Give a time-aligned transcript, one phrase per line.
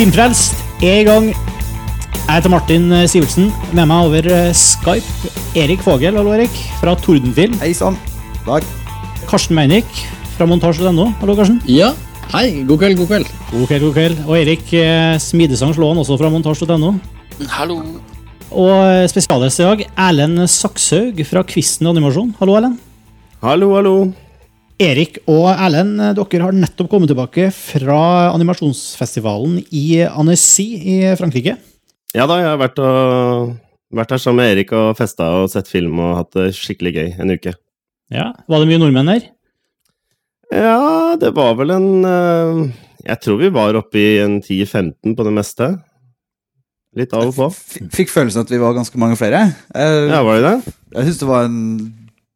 [0.00, 1.26] Filmfrelst er i gang.
[1.28, 3.50] Jeg heter Martin Sivertsen.
[3.76, 5.28] Med meg over eh, Skype
[5.60, 7.58] Erik Fogel, hallo Erik, fra Tordenfilm.
[7.60, 7.98] Hei sann.
[8.46, 8.64] Dag.
[9.28, 9.90] Karsten Meinik
[10.38, 11.10] fra montasje.no.
[11.20, 11.58] Hallo, Karsten.
[11.68, 11.90] Ja,
[12.32, 12.62] hei.
[12.64, 13.34] God kveld, god kveld.
[13.50, 14.24] God kveld, god kveld.
[14.24, 16.94] Og Erik eh, Smidesang Slåen, også fra montasje.no.
[17.58, 17.82] Hallo.
[18.56, 22.32] Og eh, spesialgjest i dag, Erlend Sakshaug fra Kvisten Animasjon.
[22.40, 22.80] Hallo, Erlend.
[23.44, 23.96] Hallo, hallo.
[24.80, 31.56] Erik og Erlend, eh, dere har nettopp kommet tilbake fra animasjonsfestivalen i Annecy i Frankrike.
[32.16, 33.52] Ja da, jeg har vært, og,
[33.94, 37.10] vært her sammen med Erik og festa og sett film og hatt det skikkelig gøy
[37.20, 37.52] en uke.
[38.10, 39.28] Ja, Var det mye nordmenn her?
[40.50, 42.72] Ja, det var vel en eh,
[43.06, 45.68] Jeg tror vi var oppe i en 10-15 på det meste.
[46.98, 47.46] Litt av og på.
[47.54, 49.44] F- Fikk følelsen at vi var ganske mange flere.
[49.76, 50.74] Jeg, Ja, var det det?
[50.96, 51.60] jeg syns det var en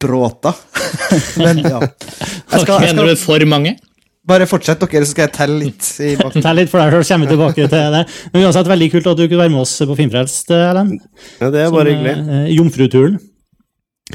[0.03, 0.55] bråta.
[1.41, 1.81] Men ja.
[1.83, 3.77] Jeg skal, jeg Mener skal du for mange?
[4.25, 6.45] bare fortsett, dere, så skal jeg telle litt i bakgrunnen.
[6.47, 8.05] Tell litt for deg, så kommer vi tilbake til det.
[8.33, 10.95] Men uansett, veldig kult at du kunne være med oss på Filmfrelst, Erlend.
[11.43, 12.15] Ja, det er Som, hyggelig.
[12.39, 13.19] eh, Jomfruturen.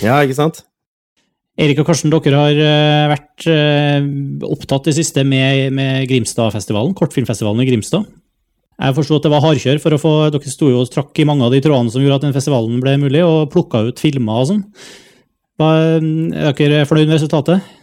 [0.01, 0.63] Ja, ikke sant?
[1.59, 4.07] Erik og Karsten, dere har eh, vært eh,
[4.47, 8.07] opptatt det siste med, med Grimstadfestivalen, kortfilmfestivalen i Grimstad.
[8.79, 11.27] Jeg forsto at det var hardkjør, for å få, dere sto jo og trakk i
[11.27, 14.41] mange av de trådene som gjorde at den festivalen ble mulig, og plukka ut filmer
[14.41, 14.63] og sånn.
[15.59, 17.75] Er dere fornøyd med resultatet?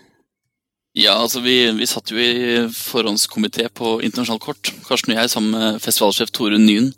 [0.96, 4.70] Ja, altså vi, vi satt jo i forhåndskomité på internasjonalt kort.
[4.86, 6.88] Karsten og jeg sammen med festivalsjef Tore Nyen.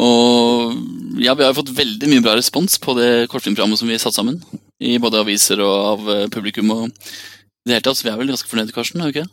[0.00, 0.72] Og
[1.20, 4.40] ja, vi har fått veldig mye bra respons på det kortfilmprogrammet som vi satt sammen.
[4.80, 8.00] I både aviser og av eh, publikum og i det hele tatt.
[8.00, 9.04] Så vi er vel ganske fornøyde, Karsten?
[9.04, 9.28] er vi ikke?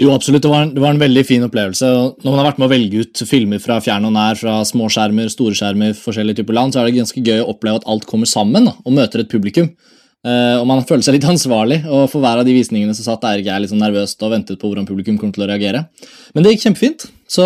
[0.00, 0.42] Jo, absolutt.
[0.42, 1.88] Det var, en, det var en veldig fin opplevelse.
[2.24, 4.88] Når man har vært med å velge ut filmer fra fjern og nær, fra små
[4.92, 8.06] skjermer, store skjermer, forskjellige typer land, så er det ganske gøy å oppleve at alt
[8.08, 9.68] kommer sammen da, og møter et publikum.
[10.20, 13.24] Uh, og man føler seg litt ansvarlig, og for hver av de visningene så satt
[13.28, 15.84] Eirik jeg litt sånn nervøst og ventet på hvordan publikum kom til å reagere.
[16.32, 17.08] Men det gikk kjempefint.
[17.30, 17.44] Så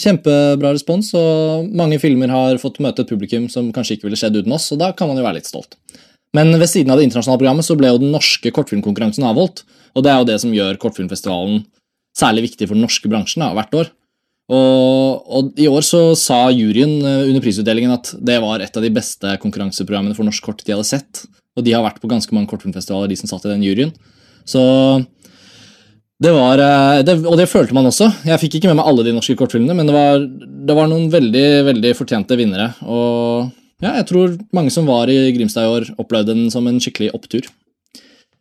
[0.00, 4.42] kjempebra respons, og mange filmer har fått møte et publikum som kanskje ikke ville skjedd
[4.42, 5.78] uten oss, og da kan man jo være litt stolt.
[6.36, 10.04] Men ved siden av det internasjonale programmet så ble jo den norske kortfilmkonkurransen avholdt, og
[10.04, 11.64] det er jo det som gjør kortfilmfestivalen
[12.14, 13.92] særlig viktig for den norske bransjen da, hvert år.
[14.52, 18.84] Og, og I år så sa juryen eh, under prisutdelingen at det var et av
[18.84, 21.24] de beste konkurranseprogrammene for norsk kort de hadde sett.
[21.56, 23.94] Og de har vært på ganske mange kortfilmfestivaler, de som satt i den juryen.
[24.44, 24.60] Så
[26.20, 28.10] det var, eh, det, Og det følte man også.
[28.28, 31.08] Jeg fikk ikke med meg alle de norske kortfilmene, men det var, det var noen
[31.12, 32.74] veldig veldig fortjente vinnere.
[32.84, 36.80] Og ja, jeg tror mange som var i Grimstad i år, opplevde den som en
[36.80, 37.48] skikkelig opptur.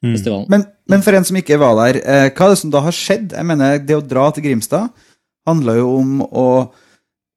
[0.03, 0.14] Mm.
[0.18, 0.47] Festivalen.
[0.52, 2.96] Men, men for en som ikke var der, eh, hva er det som da har
[2.96, 3.31] skjedd?
[3.38, 4.91] Jeg mener, Det å dra til Grimstad
[5.47, 6.47] handler jo om å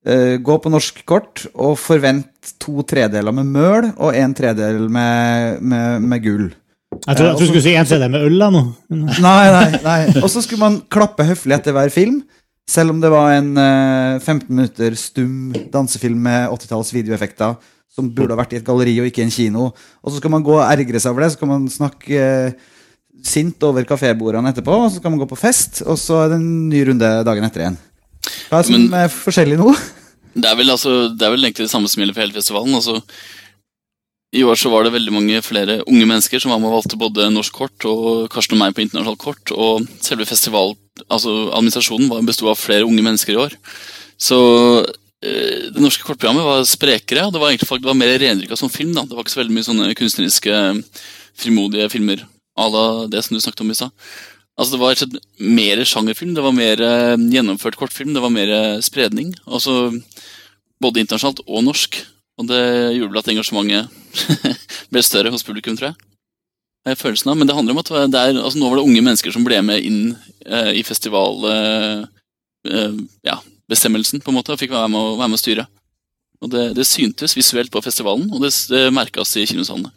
[0.06, 5.62] eh, gå på norsk kort og forvente to tredeler med møl og en tredel med,
[5.62, 6.48] med, med gull.
[6.96, 8.62] Jeg tror, jeg tror du skulle si en CD med øl da, nå.
[8.90, 10.00] Nei, nei, nei.
[10.22, 12.20] Og så skulle man klappe høflig etter hver film.
[12.66, 17.54] Selv om det var en eh, 15 minutter stum dansefilm med 80-talls videoeffekter
[17.96, 19.70] som burde ha vært i et galleri og ikke i en kino.
[20.04, 22.72] Og så skal man gå og ergre seg over det, så kan man snakke eh,
[23.24, 26.40] sint over kafébordene etterpå, og så kan man gå på fest, og så er det
[26.42, 27.78] en ny runde dagen etter igjen.
[28.50, 29.72] Hva er det som Men- er forskjellig nå?
[30.36, 32.74] Det er, vel, altså, det er vel egentlig det samme som gjelder for hele festivalen.
[32.76, 32.98] Altså,
[34.36, 36.98] I år så var det veldig mange flere unge mennesker som var med og valgte
[37.00, 39.54] både norsk kort og Karsten og meg på internasjonalt kort.
[39.56, 40.74] Og selve festival,
[41.08, 43.56] altså administrasjonen besto av flere unge mennesker i år.
[44.20, 44.36] Så
[45.24, 48.92] det norske kortprogrammet var sprekere, det var egentlig det var mer rendyrka som film.
[48.94, 49.06] da.
[49.08, 50.58] Det var ikke så veldig mye sånne kunstneriske,
[51.40, 53.90] frimodige filmer à la det som du snakket om i stad.
[54.56, 58.48] Altså Det var slett mer sjangerfilm, det var mer eh, gjennomført kortfilm, det var mer
[58.48, 59.34] eh, spredning.
[59.44, 59.92] Altså
[60.80, 62.00] Både internasjonalt og norsk.
[62.36, 62.60] Og det
[62.96, 64.56] gjorde vel at engasjementet
[64.92, 65.96] ble større hos publikum, tror jeg.
[66.86, 69.04] Er følelsen av, Men det handler om at det er, altså nå var det unge
[69.04, 70.00] mennesker som ble med inn
[70.44, 71.44] eh, i festival...
[71.52, 72.04] Eh,
[72.72, 73.40] eh, ja,
[73.70, 75.66] bestemmelsen, på en måte, og fikk være med, å- være med å styre.
[76.44, 79.90] Og det, det syntes visuelt på festivalen, og det, det merkes i kinosalene.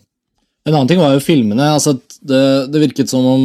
[0.68, 1.66] En annen ting var jo filmene.
[1.76, 2.42] altså Det,
[2.72, 3.44] det virket som om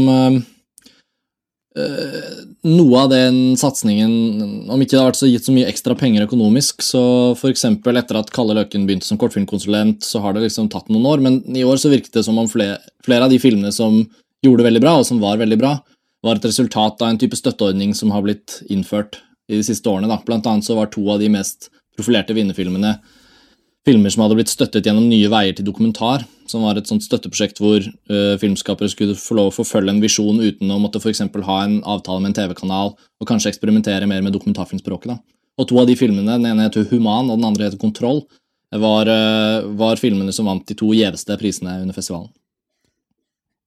[1.76, 5.96] eh, noe av den satsingen Om ikke det har vært så gitt så mye ekstra
[5.98, 7.02] penger økonomisk, så
[7.34, 7.64] f.eks.
[7.70, 11.40] etter at Kalle Løken begynte som kortfilmkonsulent, så har det liksom tatt noen år, men
[11.56, 14.00] i år så virket det som om flere, flere av de filmene som
[14.44, 15.76] gjorde det veldig bra, og som var veldig bra,
[16.25, 19.19] var et resultat av en type støtteordning som har blitt innført
[19.50, 20.08] i de siste årene.
[20.11, 20.20] Da.
[20.26, 22.96] Blant annet så var to av de mest profilerte vinnerfilmene
[23.85, 27.61] filmer som hadde blitt støttet gjennom Nye veier til dokumentar, som var et sånt støtteprosjekt
[27.61, 31.61] hvor eh, filmskapere skulle få lov å forfølge en visjon uten å måtte eksempel ha
[31.67, 35.12] en avtale med en TV-kanal, og kanskje eksperimentere mer med dokumentarfilmspråket.
[35.12, 35.19] Da.
[35.61, 38.25] Og to av de filmene, den ene heter Human, og den andre heter Kontroll,
[38.75, 42.32] var, eh, var filmene som vant de to gjeveste prisene under festivalen.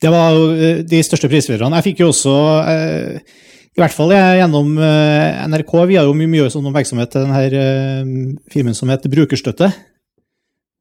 [0.01, 1.77] Det var jo eh, de største prisvinnerne.
[1.79, 2.35] Jeg fikk jo også
[2.73, 3.37] eh,
[3.77, 5.73] I hvert fall eh, gjennom eh, NRK.
[5.85, 9.69] Vi har jo mye, mye sånn oppmerksomhet til denne uh, filmen som heter Brukerstøtte.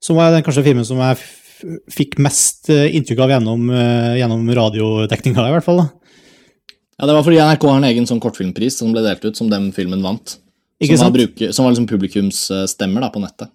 [0.01, 1.21] Som var den kanskje filmen som jeg
[1.93, 3.69] fikk mest eh, inntrykk av gjennom,
[4.17, 5.85] gjennom radiodekninga, i hvert fall.
[6.97, 9.53] Ja, Det var fordi NRK har en egen sånn kortfilmpris som ble delt ut, som
[9.53, 10.39] den filmen vant.
[10.81, 11.13] Ikke som, sant?
[11.13, 13.53] var bruker, som var liksom publikumsstemmer da, på nettet.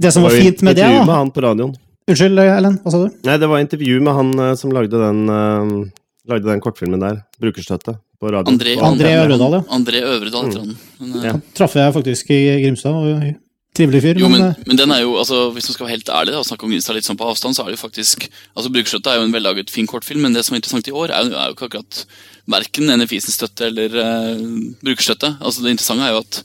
[0.00, 1.72] Det som var jo fint med det, intervju med da han på radioen.
[2.10, 3.18] Unnskyld, Ellen, hva sa du?
[3.26, 7.22] Nei, det var intervju med han eh, som lagde den, eh, lagde den kortfilmen der.
[7.42, 8.00] Brukerstøtte.
[8.20, 8.52] På radio.
[8.52, 9.60] André, André Øvredal, ja.
[9.72, 10.56] André Øvredal mm.
[10.58, 10.74] han.
[10.98, 11.38] Men, eh, Ja.
[11.56, 12.92] Traff jeg faktisk i Grimstad.
[12.92, 13.36] og
[13.70, 14.18] Trivelig fyr.
[14.18, 16.34] Jo, men, men, eh, men den er jo, altså, hvis man skal være helt ærlig
[16.34, 18.26] da, og snakke om Grimstad litt sånn på avstand, så er det jo faktisk
[18.58, 21.14] altså Brukerstøtte er jo en vellaget, fin kortfilm, men det som er interessant i år,
[21.14, 22.02] er jo, er jo ikke akkurat
[22.50, 24.42] verken NFI sin støtte eller uh,
[24.82, 25.36] brukerstøtte.
[25.38, 26.42] Altså Det interessante er jo at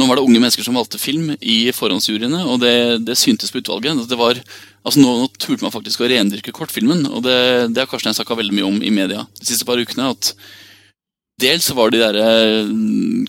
[0.00, 3.60] nå var det unge mennesker som valgte film i forhåndsjuryene, og det, det syntes på
[3.60, 4.00] utvalget.
[4.08, 4.40] Det var,
[4.80, 7.38] altså Nå, nå turte man faktisk å rendyrke kortfilmen, og det,
[7.76, 10.08] det har Karsten snakka veldig mye om i media de siste par ukene.
[10.16, 10.32] at
[11.40, 12.72] Dels var de der eh,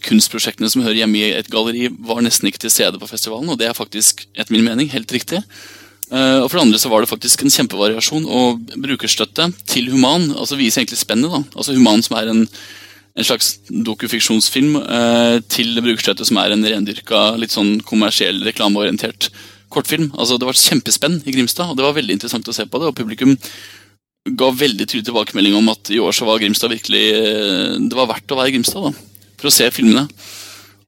[0.04, 3.58] kunstprosjektene som hører hjemme i et galleri, var nesten ikke til stede på festivalen, og
[3.62, 5.40] det er faktisk, etter min mening, helt riktig.
[6.12, 10.30] Eh, og for det andre så var det faktisk en kjempevariasjon, og brukerstøtte til Human
[10.36, 11.32] altså viser egentlig spennet.
[11.32, 11.42] da.
[11.56, 12.44] Altså Human som er en,
[13.18, 19.32] en slags dokufiksjonsfilm, eh, til brukerstøtte som er en rendyrka, litt sånn kommersiell, reklameorientert
[19.74, 20.12] kortfilm.
[20.14, 22.92] Altså Det var kjempespenn i Grimstad, og det var veldig interessant å se på det.
[22.92, 23.38] og publikum
[24.24, 28.08] ga veldig tydelig tilbakemelding om at i år så var Grimstad virkelig eh, Det var
[28.14, 28.94] verdt å være i Grimstad da,
[29.40, 30.06] for å se filmene.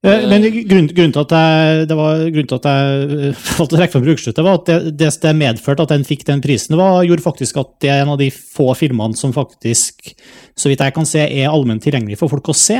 [0.06, 3.66] Eh, Men grunnen, grunnen, til at jeg, det var, grunnen til at jeg eh, valgte
[3.66, 6.78] å trekke fram brukerstøtte, var at det, det, det medførte at den fikk den prisen,
[6.80, 10.14] var, gjorde faktisk at det er en av de få filmene som faktisk,
[10.56, 12.80] så vidt jeg kan se, er allment tilgjengelig for folk å se.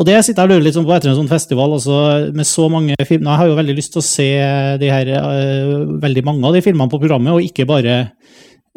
[0.00, 1.96] Og det sitter jeg og lurer litt sånn på etter en sånn festival, altså
[2.32, 3.34] med så mange filmer.
[3.34, 4.28] Jeg har jo veldig lyst til å se
[4.80, 7.98] de her, eh, veldig mange av de filmene på programmet, og ikke bare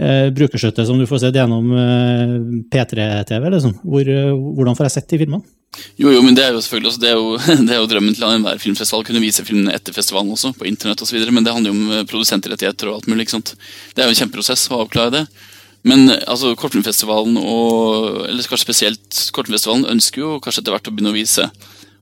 [0.01, 2.37] eh, brukerstøtte som du får sett gjennom eh,
[2.73, 3.49] P3-TV.
[3.55, 3.75] Liksom.
[3.83, 5.43] Hvor, eh, hvordan får jeg sett de filmene?
[5.97, 7.37] Jo, jo, men det er jo selvfølgelig også, det er jo,
[7.67, 9.05] det er jo drømmen til enhver filmfestival.
[9.07, 11.17] Kunne vise filmene etter festivalen også, på internett osv.
[11.29, 13.27] Men det handler jo om eh, produsentrettigheter og alt mulig.
[13.27, 13.55] ikke sant?
[13.93, 15.23] Det er jo en kjempeprosess å avklare det.
[15.89, 20.95] Men eh, altså, Kortfilmfestivalen, og, eller kanskje spesielt Kortfilmfestivalen, ønsker jo kanskje etter hvert å
[20.95, 21.49] begynne å vise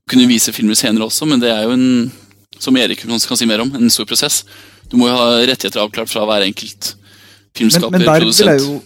[0.10, 2.10] kunne vise filmer senere også, men det er jo en,
[2.60, 4.42] som Erik kan si mer om, en stor prosess.
[4.92, 6.96] Du må jo ha rettigheter avklart fra hver enkelt
[7.58, 8.80] filmskaper, men der, vil jeg jo,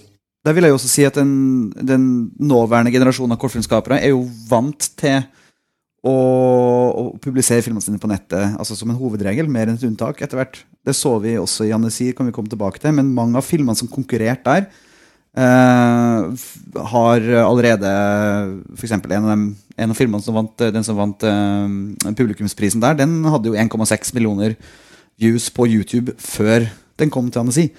[0.46, 1.32] der vil jeg jo også si at den,
[1.76, 2.06] den
[2.40, 5.24] nåværende generasjonen av kortfilmskapere er jo vant til
[6.06, 10.22] å, å publisere filmene sine på nettet altså som en hovedregel, mer enn et unntak
[10.22, 10.62] etter hvert.
[10.86, 13.78] Det så vi også i Annecy, kan vi komme tilbake til, men mange av filmene
[13.78, 14.68] som konkurrerte der,
[15.42, 16.46] eh,
[16.94, 17.94] har allerede
[18.78, 19.46] eksempel en av,
[19.82, 24.14] en av filmene som vant, den som vant eh, publikumsprisen der, den hadde jo 1,6
[24.18, 24.58] millioner
[25.18, 26.70] views på YouTube før
[27.00, 27.70] den kom til Annecy.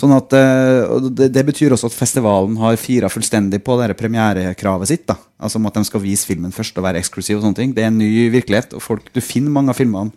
[0.00, 3.92] Sånn at, eh, og det, det betyr også at festivalen har fira fullstendig på det
[4.00, 5.04] premierekravet sitt.
[5.10, 7.36] da Altså om at de skal vise filmen først og være eksklusiv.
[7.38, 8.72] og sånne ting Det er en ny virkelighet.
[8.78, 10.12] Og folk, Du finner mange av filmene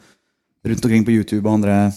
[0.63, 1.91] rundt omkring på YouTube og andre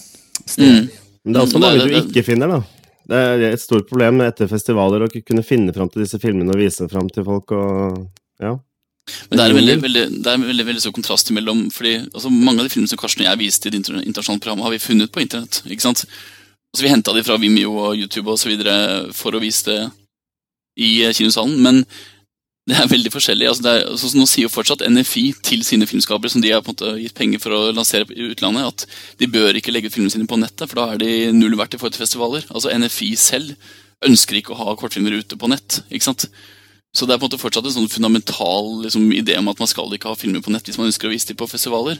[0.45, 0.81] steder.
[0.83, 0.89] Mm.
[1.23, 2.61] Men det er også Mm, mange du ikke finner, da.
[3.07, 6.59] Det er et stort problem etter festivaler å kunne finne fram til disse filmene og
[6.59, 7.51] vise dem fram til folk.
[7.51, 8.07] og
[8.41, 8.57] ja.
[9.31, 11.93] Men det er, En veldig, veldig, det er en veldig, veldig stor kontrast imellom fordi
[12.11, 14.63] altså, Mange av de filmene som Karsten og jeg viste i det inter- internasjonale programmet,
[14.67, 15.61] har vi funnet på internett.
[15.65, 16.03] ikke sant?
[16.73, 18.75] Altså, vi henta de fra Vimeo og YouTube og så videre
[19.15, 19.79] for å vise det
[20.77, 21.57] i kinosalen.
[21.63, 21.81] Men
[22.67, 23.47] det er veldig forskjellig.
[23.47, 26.73] altså, er, altså Nå sier jo fortsatt NFI til sine filmskapere, som de har på
[26.73, 29.95] en måte gitt penger for å lansere i utlandet, at de bør ikke legge ut
[29.95, 32.45] filmene sine på nettet, for da er de null verdt i forhold til festivaler.
[32.51, 33.55] Altså NFI selv
[34.05, 35.81] ønsker ikke å ha kortfilmer ute på nett.
[35.87, 36.27] ikke sant?
[36.95, 39.69] Så det er på en måte fortsatt en sånn fundamental liksom, idé om at man
[39.69, 41.99] skal ikke ha filmer på nett hvis man ønsker å vise dem på festivaler.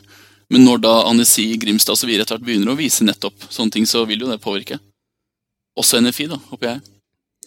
[0.53, 2.11] Men når da Annecy, Grimstad osv.
[2.15, 4.79] etter hvert begynner å vise nettopp sånne ting, så vil jo det påvirke.
[5.77, 6.85] Også NFI, da, håper jeg.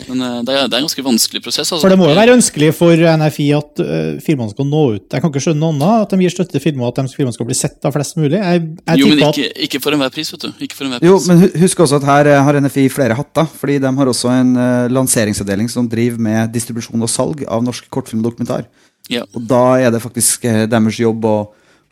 [0.09, 1.69] Men eh, det, er, det er en ganske vanskelig prosess.
[1.69, 1.83] Altså.
[1.83, 5.07] For det må jo være ønskelig for NFI at uh, filmene skal nå ut.
[5.12, 7.37] Jeg kan ikke skjønne noe annet at de gir støtte til filmer, at de filmene
[7.37, 8.38] skal bli sett av flest mulig.
[8.38, 10.50] Jeg, jeg Jo, men ikke, ikke for enhver pris, vet du.
[10.66, 13.49] Ikke for enhver Jo, men husk også at her eh, har NFI flere hatter.
[13.61, 17.90] Fordi de har også en uh, lanseringsavdeling som driver med distribusjon og salg av norsk
[17.92, 18.69] kortfilm og dokumentar.
[19.11, 19.25] Ja.
[19.35, 21.38] Og da er det faktisk uh, deres jobb å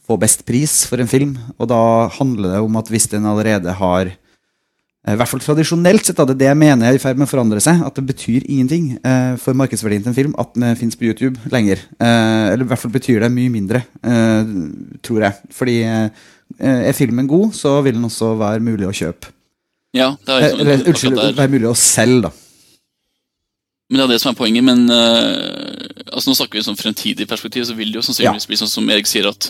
[0.08, 1.36] få best pris for en film.
[1.58, 6.08] Og da handler det om at hvis den allerede har eh, i hvert fall tradisjonelt
[6.08, 7.84] sett, det er det jeg mener er i ferd med å forandre seg.
[7.84, 11.52] At det betyr ingenting eh, for markedsverdien til en film at den finnes på YouTube
[11.52, 11.84] lenger.
[12.00, 14.52] Eh, eller i hvert fall betyr det mye mindre, eh,
[15.04, 15.50] tror jeg.
[15.60, 19.34] Fordi eh, er filmen god, så vil den også være mulig å kjøpe.
[19.96, 22.32] Ja, det er Eh, liksom, eh, unnskyld, være mulig å selge, da.
[23.88, 24.64] Men det er det som er poenget.
[24.64, 28.68] Men altså nå snakker vi sånn fremtidig perspektiv, så vil det jo sannsynligvis bli sånn
[28.68, 29.48] som Erik sier, at,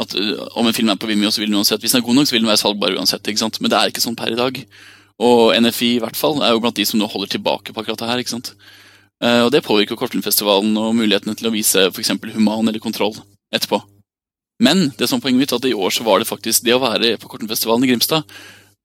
[0.00, 2.06] at eh, om en film er på Vimeo, så vil den uansett, hvis den er
[2.06, 3.26] god nok, så vil den være salgbar uansett.
[3.28, 3.60] ikke sant?
[3.60, 4.62] Men det er ikke sånn per i dag.
[5.22, 8.00] Og NFI i hvert fall er jo blant de som nå holder tilbake på akkurat
[8.00, 8.22] det her.
[8.22, 8.54] ikke sant?
[9.22, 12.14] Eh, og det påvirker kortfilmfestivalen og mulighetene til å vise f.eks.
[12.34, 13.14] human eller kontroll
[13.54, 13.82] etterpå.
[14.62, 17.16] Men det som poenget mitt, at i år så var det faktisk det å være
[17.20, 18.26] på kortfilmfestivalen i Grimstad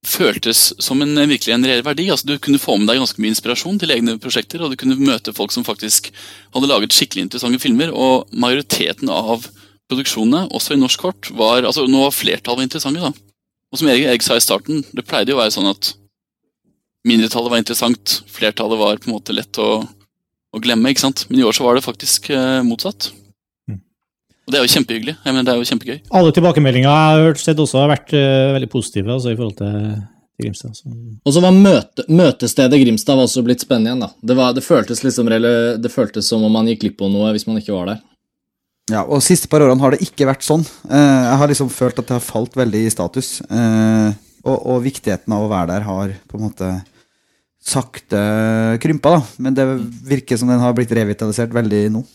[0.06, 2.08] føltes som en, virkelig en reell verdi.
[2.14, 4.98] Altså, du kunne få med deg ganske mye inspirasjon til egne prosjekter, og du kunne
[5.00, 6.12] møte folk som faktisk
[6.56, 7.92] hadde laget skikkelig interessante filmer.
[7.94, 9.48] Og majoriteten av
[9.91, 13.03] produksjonene, også i norsk kort, var altså nå var flertallet interessante.
[13.03, 13.13] da.
[13.72, 15.94] Og som Erik, Erik sa i starten, det pleide jo å være sånn at
[17.08, 20.91] mindretallet var interessant, flertallet var på en måte lett å, å glemme.
[20.91, 21.25] ikke sant?
[21.29, 23.10] Men i år så var det faktisk eh, motsatt.
[23.70, 23.79] Mm.
[24.48, 25.15] Og det er jo kjempehyggelig.
[25.24, 25.98] Jeg mener, det er jo kjempegøy.
[26.20, 29.58] Alle tilbakemeldinger jeg har hørt sett også har vært uh, veldig positive altså, i forhold
[29.60, 29.96] til,
[30.36, 30.79] til Grimstad.
[30.79, 30.91] Så.
[31.24, 34.06] Og så var møte, møtestedet Grimstad var også blitt spennende igjen.
[34.08, 34.12] da.
[34.32, 37.48] Det, var, det, føltes liksom, det føltes som om man gikk glipp av noe hvis
[37.48, 38.03] man ikke var der.
[38.88, 40.63] Ja, og siste par årene har det ikke vært sånn.
[40.88, 43.32] Eh, jeg har liksom følt at det har falt veldig i status.
[43.44, 44.12] Eh,
[44.48, 46.70] og, og viktigheten av å være der har på en måte
[47.67, 48.20] sakte
[48.79, 49.25] krympa, da.
[49.44, 49.65] Men det
[50.08, 52.06] virker som den har blitt revitalisert veldig nå.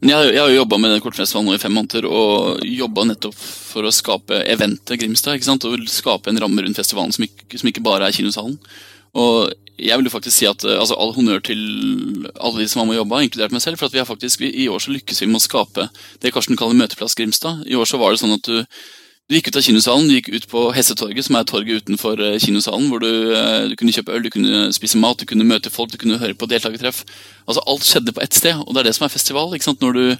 [0.00, 2.64] Men jeg, har jeg har jo jobba med den kortfestivalen nå i fem måneder, og
[2.64, 5.36] jobba nettopp for å skape eventet Grimstad.
[5.36, 5.64] ikke sant?
[5.68, 8.58] Og skape en ramme rundt festivalen som ikke, som ikke bare er kinosalen.
[9.16, 11.60] Og jeg vil jo faktisk si at eh, altså, all honnør til
[12.34, 13.80] alle de som har med jobbe, inkludert meg selv.
[13.80, 15.88] For at vi har faktisk, i år så lykkes vi med å skape
[16.22, 17.66] det Karsten kaller Møteplass Grimstad.
[17.68, 18.64] I år så var det sånn at du,
[19.28, 22.38] du gikk ut av kinosalen, du gikk ut på Hessetorget, som er torget utenfor eh,
[22.42, 25.72] kinosalen, hvor du, eh, du kunne kjøpe øl, du kunne spise mat, du kunne møte
[25.72, 27.04] folk, du kunne høre på deltakertreff.
[27.44, 29.52] Altså Alt skjedde på ett sted, og det er det som er festival.
[29.54, 29.84] ikke sant?
[29.84, 30.16] Når,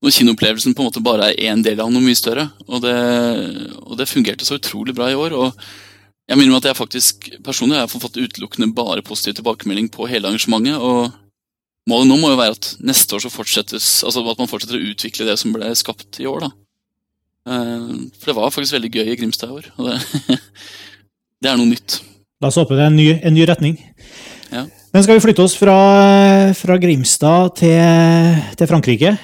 [0.00, 2.46] når kinoopplevelsen på en måte bare er én del av noe mye større.
[2.70, 2.96] Og det,
[3.82, 5.34] og det fungerte så utrolig bra i år.
[5.34, 5.64] og
[6.30, 10.30] jeg minner meg at jeg faktisk personlig har fått utelukkende bare positiv tilbakemelding på hele
[10.30, 10.78] arrangementet.
[10.78, 11.10] og
[11.90, 14.90] Målet nå må jo være at neste år så fortsettes, altså at man fortsetter å
[14.92, 16.46] utvikle det som ble skapt i år.
[16.46, 16.50] da.
[17.50, 17.88] Eh,
[18.20, 19.72] For det var faktisk veldig gøy i Grimstad i år.
[19.74, 20.38] og det,
[21.42, 21.98] det er noe nytt.
[22.40, 23.74] La oss håpe det er en ny, en ny retning.
[24.52, 24.68] Ja.
[24.94, 25.74] Men skal vi flytte oss fra,
[26.58, 29.16] fra Grimstad til, til Frankrike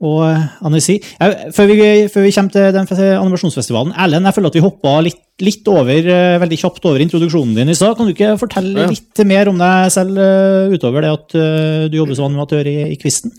[0.00, 0.22] og
[0.62, 0.98] Annecy?
[1.18, 2.86] Før, vi- før vi kommer til den
[3.18, 7.54] animasjonsfestivalen, Erlend, jeg føler at vi hoppa litt, litt over, eh, veldig kjapt over introduksjonen
[7.54, 7.96] din i stad.
[7.96, 8.88] Kan du ikke fortelle Ja.
[8.90, 12.92] litt mer om deg selv eh, utover det at eh, du jobber som animatør i,
[12.92, 13.32] i Kvisten?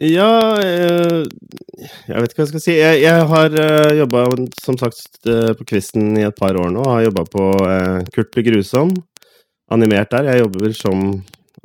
[0.00, 1.24] Ja, eh,
[2.06, 2.74] jeg vet ikke hva jeg skal si.
[2.78, 3.56] Jeg, jeg har
[3.98, 4.26] jobba
[4.62, 6.84] som sagt eh, på Kvisten i et par år nå.
[6.86, 7.48] Har jobba på
[8.14, 8.94] Kurt blir grusom.
[9.70, 10.30] Animert der.
[10.32, 11.02] Jeg jobber som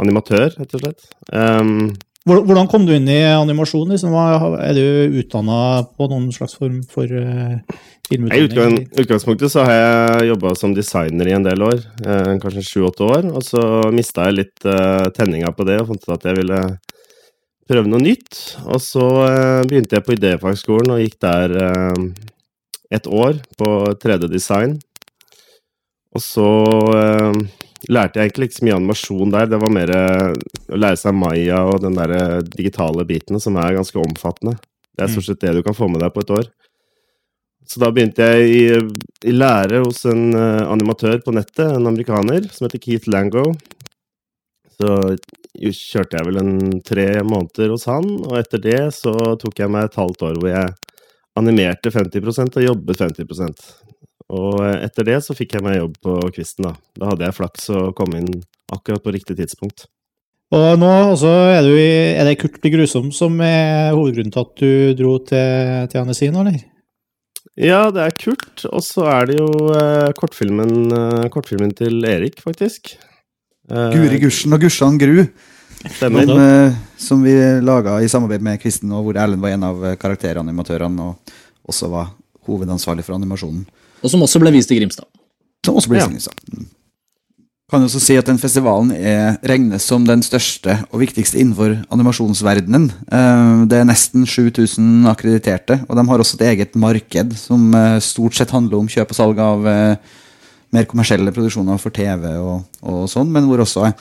[0.01, 1.05] animatør, rett og slett.
[1.31, 3.89] Um, Hvordan kom du inn i animasjon?
[3.91, 4.13] Liksom?
[4.15, 7.57] Er du utdanna på noen slags form for uh,
[8.13, 12.63] I utgang, utgangspunktet så har jeg jobba som designer i en del år, eh, kanskje
[12.63, 13.27] sju-åtte år.
[13.27, 16.61] Og så mista jeg litt eh, tenninga på det og fant ut at jeg ville
[17.67, 18.39] prøve noe nytt.
[18.69, 22.07] Og så eh, begynte jeg på idéfagskolen og gikk der eh,
[22.99, 24.77] et år på 3D-design.
[26.13, 26.49] Og så
[27.01, 27.43] eh,
[27.91, 29.47] lærte jeg egentlig ikke så mye animasjon der.
[29.51, 30.27] Det var mer eh,
[30.71, 34.55] å lære seg Maya og den der eh, digitale biten, som er ganske omfattende.
[34.93, 36.49] Det er stort sett det du kan få med deg på et år.
[37.67, 38.63] Så da begynte jeg i,
[39.29, 43.49] i lære hos en eh, animatør på nettet, en amerikaner, som heter Keith Lango.
[44.73, 45.15] Så
[45.53, 49.87] kjørte jeg vel en tre måneder hos han, og etter det så tok jeg meg
[49.87, 50.73] et halvt år hvor jeg
[51.39, 53.27] animerte 50% og jobbet 50
[54.33, 56.75] Og eh, etter det så fikk jeg meg jobb på Kvisten, da.
[56.97, 58.31] Da hadde jeg flaks og kom inn
[58.73, 59.87] akkurat på riktig tidspunkt.
[60.53, 64.43] Og nå også er, du i, er det Kurt blir grusom som er hovedgrunnen til
[64.43, 66.59] at du dro til, til Annecy nå, eller?
[67.57, 69.47] Ja, det er Kurt, og så er det jo
[69.77, 72.95] eh, kortfilmen, eh, kortfilmen til Erik, faktisk.
[73.69, 75.23] Eh, Guri Gusjen og Gusjan Gru,
[75.85, 76.25] Stemmer.
[76.25, 79.85] som, eh, som vi laga i samarbeid med Kvisten, og hvor Erlend var en av
[80.01, 81.33] karakteranimatørene og
[81.69, 82.13] også var
[82.49, 83.65] hovedansvarlig for animasjonen.
[84.03, 85.07] Og som også ble vist i Grimstad.
[85.65, 86.71] Som også ble vist i Grimstad.
[87.71, 91.79] Kan jo også si at den festivalen er, regnes som den største og viktigste innenfor
[91.95, 92.89] animasjonsverdenen.
[93.07, 98.03] Eh, Det er nesten 7000 akkrediterte, og de har også et eget marked som eh,
[98.03, 99.95] stort sett handler om kjøp og salg av eh,
[100.69, 103.93] mer kommersielle produksjoner for TV og, og sånn, men hvor også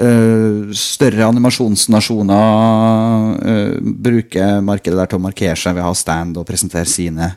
[0.00, 6.38] Uh, større animasjonsnasjoner uh, bruker markedet der til å markere seg ved å ha stand
[6.40, 7.28] og presentere sine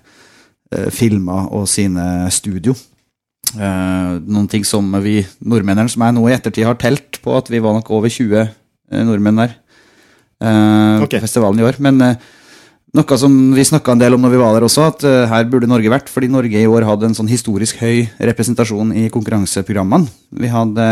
[0.92, 2.74] filmer og sine studio.
[3.56, 7.52] Eh, noen ting som vi nordmennene, som jeg nå i ettertid har telt på at
[7.52, 9.54] vi var nok over 20 eh, nordmenn der
[10.42, 11.22] eh, okay.
[11.24, 11.80] festivalen i år.
[11.84, 12.18] Men eh,
[12.96, 15.48] noe som vi snakka en del om når vi var der også, at eh, her
[15.52, 20.10] burde Norge vært, fordi Norge i år hadde en sånn historisk høy representasjon i konkurranseprogrammene.
[20.42, 20.90] Vi hadde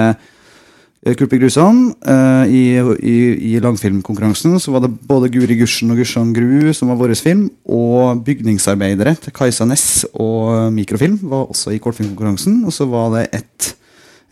[1.06, 2.64] eh, Big Grusom eh, i,
[3.00, 3.18] i,
[3.54, 4.56] i langfilmkonkurransen.
[4.60, 9.16] Så var det både Guri Gusjen og Gusjan Gru som var vår film, og Bygningsarbeidere
[9.22, 12.64] til Kajsa Næss og Mikrofilm var også i kortfilmkonkurransen.
[12.66, 13.70] Og så var det et,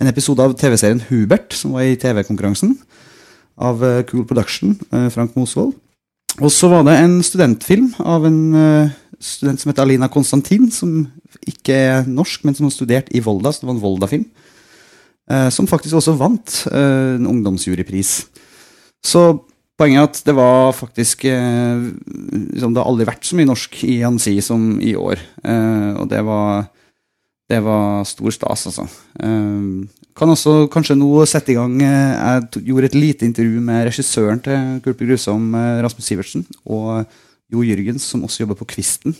[0.01, 2.77] en episode av TV-serien Hubert som var i TV-konkurransen.
[3.61, 4.77] av eh, Cool Production,
[5.11, 5.75] Frank Mosvold.
[6.39, 8.39] Og så var det en studentfilm av en
[9.21, 11.03] student som heter Alina Konstantin, som
[11.47, 14.25] ikke er norsk, men som har studert i Volda, så det var en Volda-film.
[15.31, 18.11] Eh, Som faktisk også vant eh, en ungdomsjurypris.
[19.01, 19.23] Så
[19.79, 21.87] poenget er at det var faktisk eh,
[22.53, 25.23] liksom, Det har aldri vært så mye norsk i Hansi som i år.
[26.01, 26.69] Og det var
[27.51, 28.85] det var stor stas, altså.
[30.15, 34.79] Kan også kanskje nå sette i gang Jeg gjorde et lite intervju med regissøren til
[34.85, 35.49] Kulpe Grusom,
[35.83, 37.03] Rasmus Sivertsen, og
[37.51, 39.17] Jo Jørgens, som også jobber på Kvisten,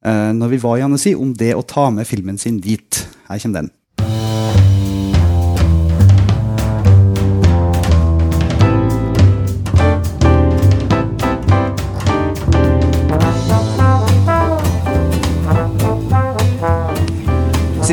[0.00, 3.02] når vi var i Annecy, om det å ta med filmen sin dit.
[3.28, 3.70] Her kommer den.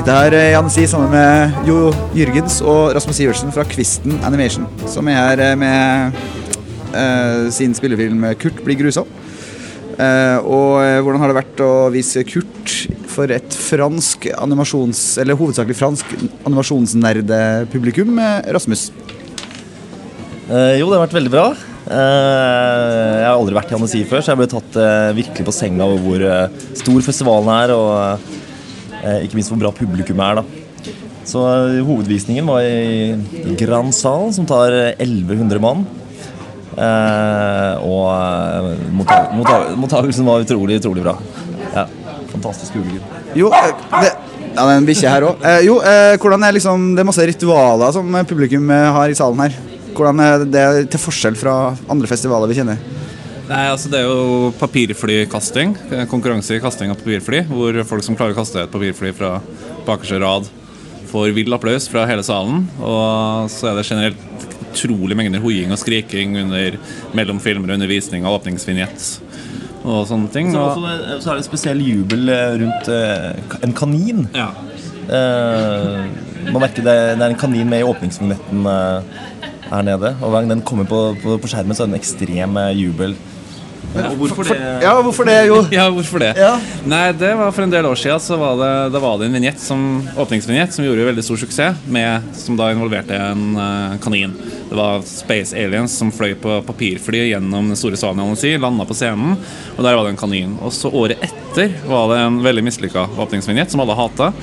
[0.08, 5.10] Sitter her Jan Si sammen med Jo Jørgens og Rasmus Sivertsen fra Kvisten Animation, som
[5.12, 6.16] er her eh, med
[6.94, 9.10] uh, sin spillefilm 'Kurt blir grusom'.
[10.00, 12.72] Uh, og eh, hvordan har det vært å vise Kurt
[13.12, 15.18] for et fransk animasjons...
[15.20, 16.16] Eller hovedsakelig fransk
[16.48, 18.94] animasjonsnerdepublikum, eh, Rasmus?
[20.48, 21.50] Uh, jo, det har vært veldig bra.
[21.88, 25.56] Uh, jeg har aldri vært i Annecy før, så jeg ble tatt uh, virkelig på
[25.56, 28.37] senga over hvor uh, stor festivalen er, og eh,
[29.26, 30.42] ikke minst hvor bra publikum er.
[30.42, 30.44] da.
[31.28, 35.86] Så eh, hovedvisningen var i Grand Sal, som tar eh, 1100 mann.
[36.78, 41.16] Eh, og eh, motta- motta- mottagelsen var utrolig, utrolig bra.
[41.74, 41.88] Ja,
[42.32, 43.02] Fantastisk publikum.
[43.36, 43.72] Jo, eh,
[44.02, 45.42] det, ja, det er en bikkje her òg.
[45.48, 49.10] Eh, jo, eh, hvordan er liksom Det er masse ritualer som eh, publikum eh, har
[49.10, 49.58] i salen her.
[49.98, 51.56] Hvordan er det til forskjell fra
[51.90, 52.78] andre festivaler vi kjenner?
[53.48, 55.76] Nei, altså Det er jo papirflykasting.
[56.12, 57.46] Konkurranse i kasting av papirfly.
[57.48, 59.38] Hvor folk som klarer å kaste et papirfly fra
[59.88, 60.50] bakerste rad,
[61.08, 62.66] får vill applaus fra hele salen.
[62.84, 66.76] Og så er det generelt utrolig mengder hoiing og skriking under
[67.18, 69.08] mellom filmer og undervisning og åpningsvinjett
[69.88, 70.50] og sånne ting.
[70.52, 74.26] Så, Og, også, så er det en spesiell jubel eh, rundt eh, en kanin.
[74.36, 74.50] ja.
[75.08, 78.68] Eh, man merker det, det er en kanin med i åpningsvinjetten.
[78.68, 80.14] eh, her nede.
[80.22, 82.74] Og hver gang den kommer på, på, på skjermen, så er det en ekstrem eh,
[83.96, 84.58] Og hvorfor det?
[84.84, 85.58] Ja, hvorfor det, jo?
[85.78, 86.34] ja, hvorfor det?
[86.38, 86.54] Ja.
[86.88, 89.38] Nei, det var For en del år siden så var det, da var det en
[89.38, 89.82] vignett som,
[90.20, 94.36] åpningsvignett som gjorde veldig stor suksess, med, som da involverte en uh, kanin.
[94.68, 98.98] Det var Space Aliens som fløy på papirfly gjennom den store salen si, landa på
[98.98, 99.38] scenen,
[99.76, 100.58] og der var det en kanin.
[100.62, 104.34] Og så året etter var det en veldig mislykka åpningsvignett som alle hata.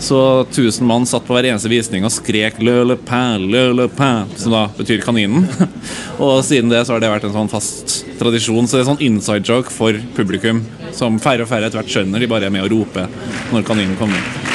[0.00, 3.88] Så 1000 mann satt på hver eneste visning og skrek 'le le pain, le le
[3.88, 5.44] pain', som da betyr kaninen.
[6.24, 8.66] og siden det så har det vært en sånn fast tradisjon.
[8.66, 10.64] Så det er sånn inside joke for publikum,
[10.96, 12.20] som færre og færre etter hvert skjønner.
[12.20, 13.12] De bare er med og roper
[13.52, 14.49] når kaninen kommer.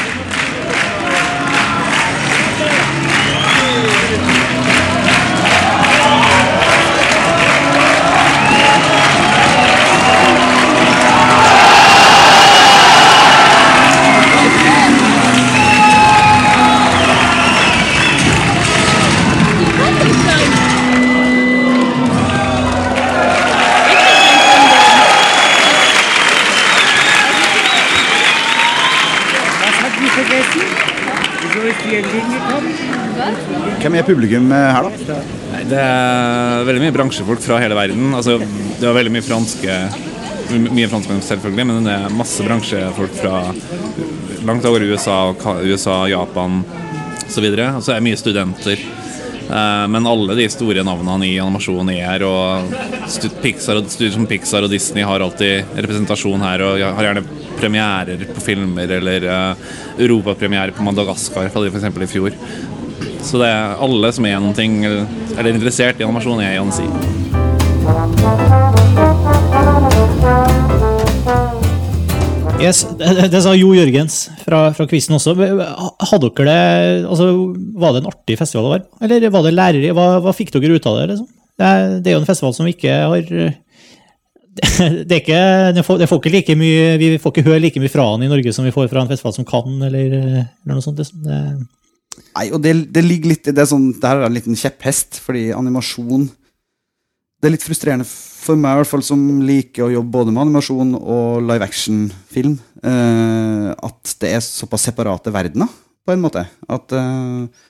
[34.08, 35.20] Publikum eh, her, da?
[35.70, 38.12] Det er veldig mye bransjefolk fra hele verden.
[38.18, 39.78] Altså, det var veldig mye franske
[40.54, 43.40] my- Mye franskmenn selvfølgelig, men det er masse bransjefolk fra
[44.46, 45.34] langt over USA,
[45.66, 46.62] USA Japan
[47.26, 47.48] osv.
[47.50, 48.84] Og så er det mye studenter.
[49.46, 52.24] Eh, Men alle de store navnene i animasjon er her.
[52.26, 52.70] Og
[53.42, 56.62] Pixar og studier som Pixar og Disney har alltid representasjon her.
[56.66, 62.34] Og har gjerne premierer på filmer, eller uh, europapremiere på Madagaskar, for eksempel i fjor.
[63.26, 66.60] Så det er alle som er noen ting, eller er interessert i animasjon, er i
[66.62, 66.86] Annecy.
[72.62, 75.34] Yes, det, det sa Jo Jørgens fra, fra quizen også.
[75.36, 77.32] Hadde dere det, altså,
[77.82, 78.88] var det en artig festival å være?
[79.06, 79.92] Eller var det lærerig?
[79.98, 81.10] Hva, hva fikk dere ut av det?
[81.14, 81.30] Liksom?
[81.56, 83.30] Det, er, det er jo en festival som ikke har
[84.56, 85.40] det, er ikke,
[85.76, 88.24] det får, det får ikke like mye, Vi får ikke høre like mye fra han
[88.24, 91.02] i Norge som vi får fra en festival som Cannes eller, eller noe sånt.
[91.02, 91.26] Liksom.
[91.26, 91.42] Det,
[92.36, 95.22] Nei, og det, det ligger litt det er sånn, det her er en liten kjepphest,
[95.24, 100.14] fordi animasjon Det er litt frustrerende for meg, i hvert fall som liker å jobbe
[100.20, 105.70] både med animasjon og live action-film, eh, at det er såpass separate verdener,
[106.06, 106.46] på en måte.
[106.70, 107.66] At, eh,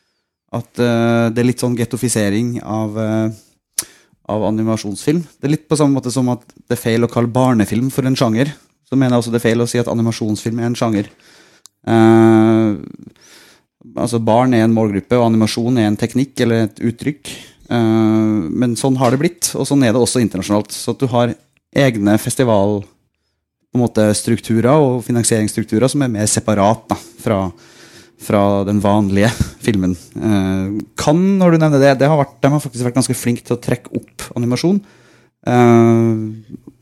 [0.60, 3.88] at eh, det er litt sånn gettofisering av, eh,
[4.32, 5.24] av animasjonsfilm.
[5.40, 8.08] Det er litt på samme måte som at det er feil å kalle barnefilm for
[8.08, 8.52] en sjanger.
[8.86, 11.12] Så mener jeg også det er feil å si at animasjonsfilm er en sjanger.
[11.88, 12.72] Eh,
[13.94, 17.32] altså Barn er en målgruppe, og animasjon er en teknikk eller et uttrykk.
[17.70, 20.74] Eh, men sånn har det blitt, og sånn er det også internasjonalt.
[20.76, 21.34] Så at du har
[21.76, 27.40] egne festival på en måte strukturer og finansieringsstrukturer som er mer separat da, fra,
[28.24, 29.32] fra den vanlige
[29.66, 29.96] filmen.
[30.16, 33.46] Eh, kan, når du nevner det, det har vært, de har faktisk vært ganske flinke
[33.46, 34.80] til å trekke opp animasjon.
[35.46, 36.14] Eh,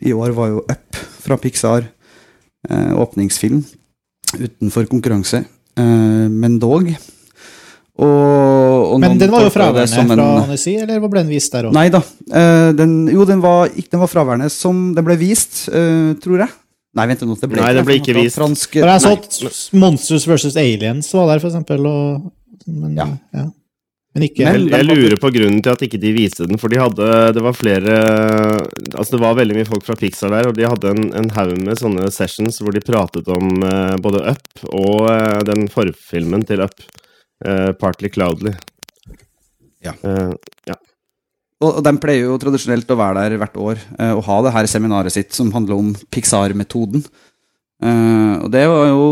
[0.09, 1.91] I år var jo Up fra Pixar
[2.63, 3.57] åpningsfilm
[4.39, 5.41] utenfor konkurranse,
[5.81, 6.89] men dog.
[7.93, 11.67] Og, og Men den var jo fraværende fra en- Annecy, eller ble den vist der
[11.69, 11.73] òg?
[11.75, 12.01] Nei da.
[12.33, 16.39] eh, den, jo, den var, ikke, den var fraværende som den ble vist, eh, tror
[16.41, 16.49] jeg.
[16.95, 17.35] Nei, vent nå.
[17.39, 18.35] Det ble, Nei, det ble ikke vist.
[18.37, 19.39] Fransk, jeg så at
[19.73, 21.85] Monsters versus Aliens var der, for eksempel.
[21.89, 22.31] Og,
[22.67, 23.07] men, Ja.
[23.33, 23.45] ja.
[24.13, 26.69] Men ikke Men- Jeg, jeg lurer på grunnen til at ikke de viste den, for
[26.69, 27.95] de hadde Det var flere
[28.93, 31.55] Altså, det var veldig mye folk fra Pixar der, og de hadde en, en haug
[31.65, 36.61] med sånne sessions hvor de pratet om uh, både Up og uh, den forfilmen til
[36.65, 36.77] Up,
[37.47, 38.53] uh, Partly Cloudly.
[39.83, 39.91] Ja.
[40.69, 40.75] ja.
[41.59, 43.81] Og, og de pleier jo tradisjonelt å være der hvert år
[44.13, 47.03] og ha det her seminaret sitt som handler om Pixar-metoden.
[47.83, 49.07] Eh, og det var jo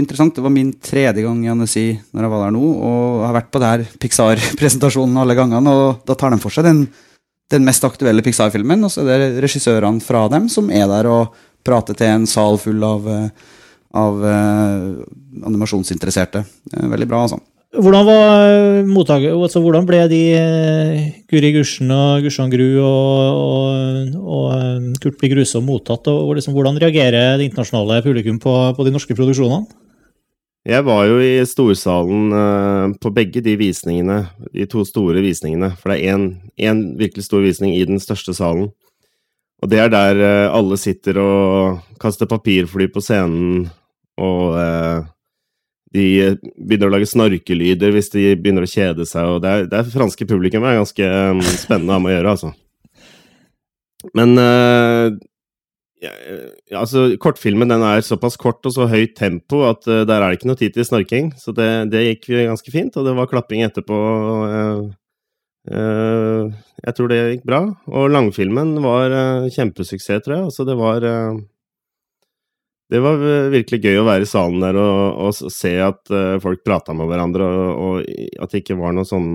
[0.00, 0.34] interessant.
[0.36, 3.38] Det var min tredje gang i Annecy når jeg var der nå, og jeg har
[3.38, 6.84] vært på det Pixar-presentasjonen alle gangene, og da tar de for seg den,
[7.52, 11.34] den mest aktuelle Pixar-filmen, og så er det regissørene fra dem som er der og
[11.64, 13.50] prater til en sal full av, eh,
[13.96, 15.04] av uh,
[15.48, 16.42] animasjonsinteresserte.
[16.74, 17.40] Veldig bra, altså.
[17.74, 24.12] Hvordan var mottaket, altså hvordan ble de eh, Guri Gursen og Gursan Gru og, og,
[24.22, 26.06] og eh, Kurt blir grusom mottatt?
[26.12, 29.66] og liksom, Hvordan reagerer det internasjonale publikum på, på de norske produksjonene?
[30.64, 34.22] Jeg var jo i storsalen eh, på begge de visningene,
[34.54, 35.74] de to store visningene.
[35.76, 36.22] For det er
[36.70, 38.70] én virkelig stor visning i den største salen.
[39.60, 43.66] Og det er der eh, alle sitter og kaster papirfly på scenen,
[44.20, 45.04] og eh,
[45.94, 46.06] de
[46.58, 49.36] begynner å lage snorkelyder hvis de begynner å kjede seg.
[49.36, 52.16] Og det er, det er franske publikum er ganske eh, spennende å ha med å
[52.16, 52.52] gjøre, altså.
[54.14, 55.14] Men uh,
[56.04, 56.10] ja,
[56.76, 60.40] altså, kortfilmen den er såpass kort og så høyt tempo at uh, der er det
[60.40, 61.30] ikke noe tid til snorking.
[61.40, 64.02] Så det, det gikk ganske fint, og det var klapping etterpå.
[64.50, 64.92] Uh,
[65.70, 66.52] eh,
[66.84, 67.62] jeg tror det gikk bra.
[67.88, 70.48] Og langfilmen var eh, kjempesuksess, tror jeg.
[70.50, 71.38] Altså, det var eh,
[72.92, 76.36] Det var eh, virkelig gøy å være i salen der og, og se at eh,
[76.42, 79.28] folk prata med hverandre, og, og at det ikke var noe sånn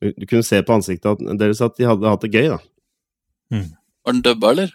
[0.00, 2.60] Du kunne se på ansiktet at- deres at de hadde hatt det gøy, da.
[4.06, 4.70] Var den dubba, eller?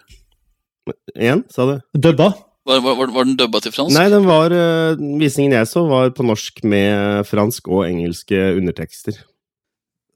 [1.16, 1.80] Igjen, sa du?
[1.98, 2.28] Dubba?
[2.66, 3.94] Var, var, var, var den dubba til fransk?
[3.96, 9.18] Nei, den var, eh, visningen jeg så, var på norsk med fransk og engelske undertekster.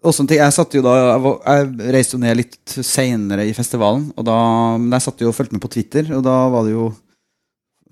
[0.06, 4.06] Også en ting, jeg, satt jo da, jeg reiste jo ned litt seinere i festivalen,
[4.16, 4.36] og da,
[4.80, 6.86] men jeg satt jo og fulgte med på Twitter, og da var det jo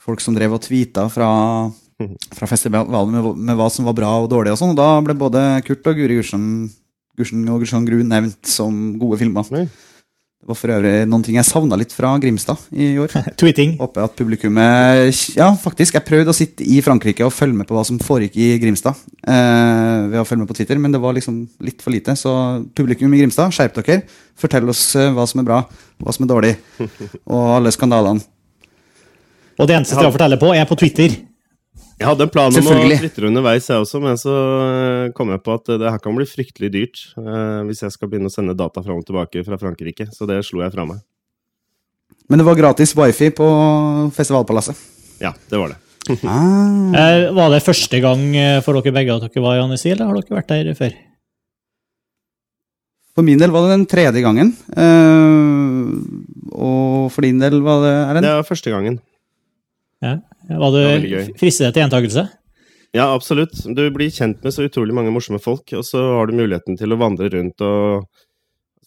[0.02, 1.30] folk som drev og tweeta fra,
[2.36, 5.18] fra festivalen med, med hva som var bra og dårlig og sånn, og da ble
[5.18, 6.46] både Kurt og Guri Gursen,
[7.18, 9.46] Gursen og Gursan Gru nevnt som gode filmer.
[9.54, 9.68] Nei.
[10.38, 13.10] Det var for øvrig noen ting jeg savna litt fra Grimstad i år.
[13.40, 13.72] Tweeting?
[13.80, 15.96] Håper at publikummet Ja, faktisk.
[15.98, 18.96] Jeg prøvde å sitte i Frankrike og følge med på hva som foregikk i Grimstad.
[19.18, 22.14] Eh, ved å følge med på Twitter, men det var liksom litt for lite.
[22.16, 22.32] Så
[22.78, 24.04] publikum i Grimstad, skjerp dere.
[24.38, 25.60] Fortell oss eh, hva som er bra,
[25.98, 26.54] hva som er dårlig,
[27.34, 28.22] og alle skandalene.
[29.58, 31.16] Og det eneste jeg har å fortelle på, er på Twitter.
[31.98, 35.42] Jeg hadde en plan om å flytte underveis, jeg også, men så eh, kom jeg
[35.42, 38.54] på at det her kan bli fryktelig dyrt eh, hvis jeg skal begynne å sende
[38.58, 41.02] data fram og tilbake fra Frankrike, så det slo jeg fra meg.
[42.30, 43.48] Men det var gratis wifi på
[44.14, 44.78] Festivalpalasset.
[45.24, 45.82] Ja, det var det.
[46.22, 46.64] Ah.
[46.98, 50.08] Eh, var det første gang eh, for dere begge at dere var i Annecy, eller
[50.08, 50.94] har dere vært der før?
[53.18, 54.54] For min del var det den tredje gangen.
[54.78, 55.90] Eh,
[56.54, 58.24] og for din del var det Erlend?
[58.24, 59.00] Det var første gangen.
[60.02, 62.28] Det var du fristet til gjentakelse?
[62.96, 63.56] Ja, absolutt.
[63.76, 66.94] Du blir kjent med så utrolig mange morsomme folk, og så har du muligheten til
[66.94, 68.08] å vandre rundt og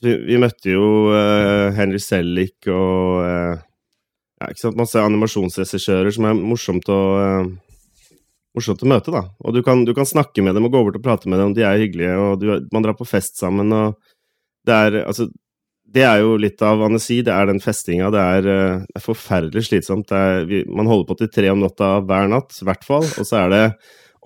[0.01, 3.59] Vi, vi møtte jo uh, Henry Sellick og uh,
[4.41, 7.51] ja, ikke sant, masse animasjonsregissører som er morsomt å uh,
[8.57, 9.21] morsomt å møte, da.
[9.45, 11.53] Og du kan, du kan snakke med dem og gå bort og prate med dem,
[11.53, 13.93] de er hyggelige, og du, man drar på fest sammen, og
[14.67, 15.29] det er altså
[15.91, 18.11] det er jo litt av anesi, det er den festinga.
[18.13, 20.13] Det er, eh, det er forferdelig slitsomt.
[20.15, 23.07] Er, vi, man holder på til tre om natta hver natt, i hvert fall.
[23.07, 23.65] Og så er det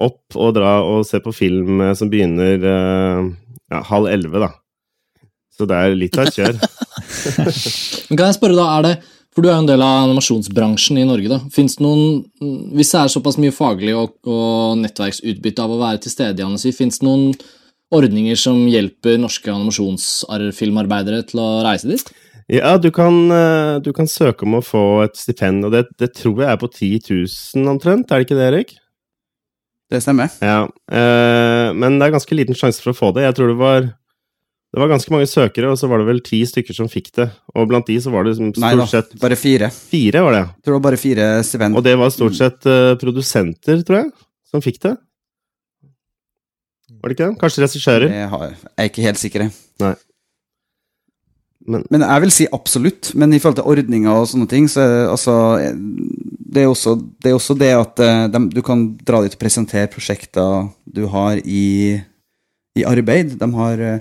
[0.06, 3.34] opp og dra og se på film eh, som begynner eh,
[3.73, 4.51] ja, halv elleve, da.
[5.56, 6.58] Så det er litt av et kjør.
[8.10, 8.95] Men kan jeg spørre da, er det,
[9.36, 12.25] for du er jo en del av animasjonsbransjen i Norge da, finnes det noen,
[12.75, 16.45] hvis det er såpass mye faglig og, og nettverksutbytte av å være til stede i
[16.45, 17.30] Annecy, finnes det noen
[17.95, 22.13] ordninger som hjelper norske animasjonsfilmarbeidere til å reise dit?
[22.51, 26.12] Ja, du kan, eh, du kan søke om å få et stipend, og det, det
[26.13, 26.99] tror jeg er på 10
[27.55, 28.75] 000 omtrent, er det ikke det, Erik?
[29.89, 30.29] Det stemmer.
[30.41, 33.25] Ja, eh, men det er ganske liten sjanse for å få det.
[33.27, 33.88] Jeg tror det var
[34.75, 37.29] Det var ganske mange søkere, og så var det vel ti stykker som fikk det.
[37.55, 39.69] Og blant de så var det stort Nei da, sett bare fire.
[39.71, 40.41] fire, var det.
[40.49, 41.77] Jeg tror det var bare fire stipend.
[41.79, 44.10] Og det var stort sett eh, produsenter, tror jeg,
[44.51, 44.91] som fikk det.
[47.06, 47.38] Var det ikke det?
[47.38, 48.10] Kanskje regissører?
[48.10, 49.41] Det har, jeg er ikke helt sikker.
[49.84, 49.91] Nei.
[51.70, 53.12] Men Men jeg vil si absolutt.
[53.13, 55.36] Men i forhold til ordninger og sånne ting, så er det altså
[56.56, 58.02] Det er også det, er også det at
[58.34, 62.00] de, du kan dra dit og presentere prosjekter du har i,
[62.74, 63.36] i arbeid.
[63.38, 64.00] De har uh,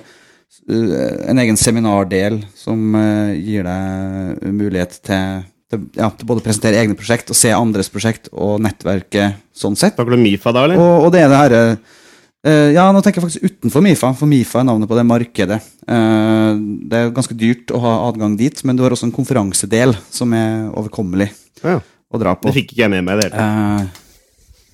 [1.28, 6.80] en egen seminardel som uh, gir deg mulighet til, til, ja, til både å presentere
[6.80, 9.98] egne prosjekt og se andres prosjekt og nettverket sånn sett.
[9.98, 10.80] snakker du mye Mifa da, eller?
[10.80, 11.62] Og, og det er det herre
[12.44, 15.60] eh, Ja, nå tenker jeg faktisk utenfor Mifa, for Mifa er navnet på det markedet.
[15.88, 16.54] Uh,
[16.88, 20.32] det er ganske dyrt å ha adgang dit, men du har også en konferansedel som
[20.36, 21.30] er overkommelig
[21.64, 21.78] Ja.
[22.12, 22.48] å dra på.
[22.48, 24.00] Det fikk ikke jeg med meg i det hele tatt.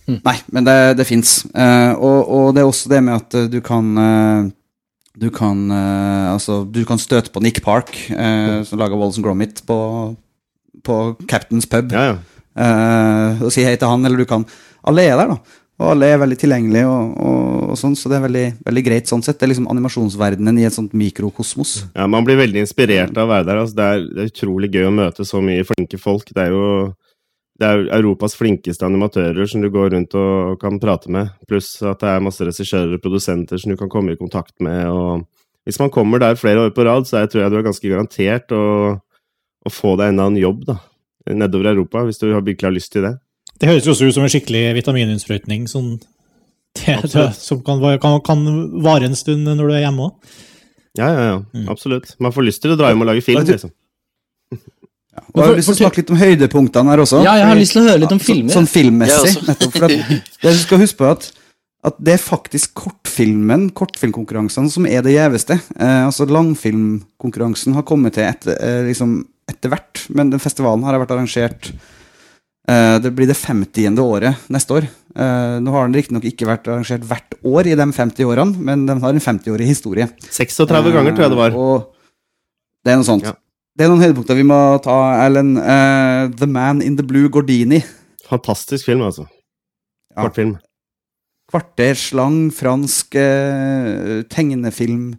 [0.07, 1.45] Eh, Nei, men det, det fins.
[1.55, 3.93] og, og det er også det med at du kan
[5.21, 9.63] Du kan Altså, du kan støte på Nick Park, eh, som laga Walls and Gromit,
[9.67, 10.17] på,
[10.83, 10.97] på
[11.31, 11.93] Captain's Pub.
[11.95, 12.17] Ja, ja.
[12.59, 14.45] eh, og si hei til han, eller du kan
[14.83, 15.60] Alle er der, da.
[15.81, 19.09] Og alle er veldig tilgjengelige, og, og, og sånn, så det er veldig, veldig greit
[19.09, 19.39] sånn sett.
[19.41, 21.77] Det er liksom animasjonsverdenen i et sånt mikrokosmos.
[21.97, 23.61] Ja, Man blir veldig inspirert av å være der.
[23.63, 26.35] Altså, det, er, det er utrolig gøy å møte så mye flinke folk.
[26.37, 26.67] Det er jo
[27.61, 31.33] det er Europas flinkeste animatører som du går rundt og kan prate med.
[31.49, 34.87] Pluss at det er masse regissører og produsenter som du kan komme i kontakt med.
[34.89, 35.27] og
[35.69, 37.93] Hvis man kommer der flere år på rad, så jeg tror jeg du er ganske
[37.93, 38.63] garantert å,
[38.97, 40.79] å få deg enda en jobb da,
[41.29, 43.19] nedover Europa, hvis du har virkelig har lyst til det.
[43.61, 45.99] Det høres jo også ut som en skikkelig vitamininnsprøytning sånn,
[47.37, 48.47] som kan, kan, kan
[48.85, 50.39] vare en stund når du er hjemme òg.
[50.99, 51.67] Ja, ja, ja.
[51.71, 52.15] Absolutt.
[52.23, 53.73] Man får lyst til å dra hjem og lage film, liksom.
[54.51, 55.23] Ja.
[55.35, 57.21] Og jeg har lyst til å snakke litt om høydepunktene her også.
[57.27, 58.55] Ja, jeg har lyst til å høre litt om filmer.
[58.55, 59.77] Sånn filmmessig, Jeg nettopp.
[59.77, 61.29] For at, det du skal huske på at,
[61.91, 65.59] at det er faktisk kortfilmen, kortfilmkonkurransene, som er det gjeveste.
[65.77, 69.19] Eh, altså Langfilmkonkurransen har kommet til etter, eh, liksom
[69.51, 71.73] etter hvert, men den festivalen har vært arrangert
[72.69, 73.99] Det blir det 50.
[73.99, 74.85] året neste år.
[75.17, 78.85] Eh, nå har den riktignok ikke vært arrangert hvert år i de 50 årene, men
[78.87, 80.07] den har en 50-årig historie.
[80.31, 81.51] 36 ganger, tror jeg det var.
[81.51, 81.89] Eh, Og
[82.85, 83.27] det er noe sånt.
[83.27, 83.35] Ja.
[83.77, 85.59] Det er noen høydepunkter vi må ta, Erlend.
[85.59, 87.83] Eh, The Man in the Blue Gordini.
[88.29, 89.27] Fantastisk film, altså.
[90.17, 90.29] Ja.
[91.51, 95.17] Kvarters lang fransk eh, tegnefilm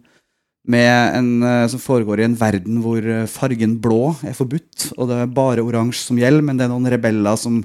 [0.70, 5.16] en, eh, som foregår i en verden hvor eh, fargen blå er forbudt, og det
[5.18, 7.62] er bare oransje som gjelder, men det er noen rebeller som,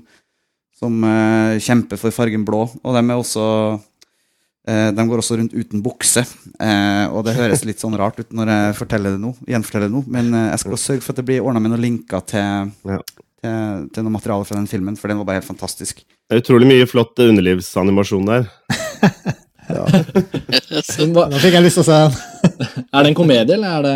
[0.77, 3.45] som uh, kjemper for fargen blå, og de er også
[3.77, 6.25] uh, de går også rundt uten bukse,
[6.57, 9.93] Uh, og det høres litt sånn rart ut når jeg forteller det nå, gjenforteller det
[9.93, 12.71] nå, men jeg skal også sørge for at det blir ordna med noen linker til,
[12.89, 12.97] Ja.
[13.43, 16.01] til, til noe materiale fra den filmen, for den var bare helt fantastisk.
[16.01, 18.49] Det er utrolig mye flott underlivsanimasjon der.
[19.67, 22.11] Hva- Nå fikk jeg lyst til å se den.
[22.93, 23.95] Er det en komedie, eller er det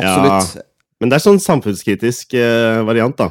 [0.00, 0.64] Absolutt.
[1.00, 3.30] Men det er sånn samfunnskritisk eh, variant, da.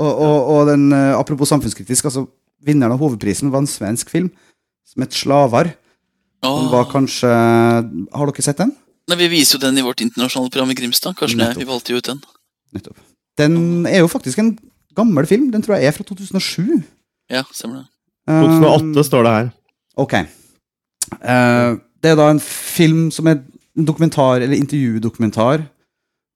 [0.00, 2.26] Og, og, og den, eh, apropos samfunnskritisk, altså
[2.64, 4.30] vinneren av hovedprisen var en svensk film
[4.88, 5.72] som het 'Slavar'.
[6.42, 8.72] Den var kanskje Har dere sett den?
[9.08, 11.16] Nei, Vi viser jo den i vårt internasjonale program i Grimstad.
[11.16, 11.58] Kanskje Nettopp.
[11.60, 12.20] vi valgte jo ut den.
[12.72, 12.96] Nettopp.
[13.36, 14.58] Den er jo faktisk en
[14.96, 15.50] gammel film.
[15.50, 16.82] Den tror jeg er fra 2007.
[17.30, 17.86] Ja, stemmer det.
[18.28, 19.50] 2008 Um, står det her.
[19.96, 20.14] Ok.
[20.14, 23.40] Eh, det er da en film som er
[23.78, 25.66] en dokumentar, eller intervjudokumentar,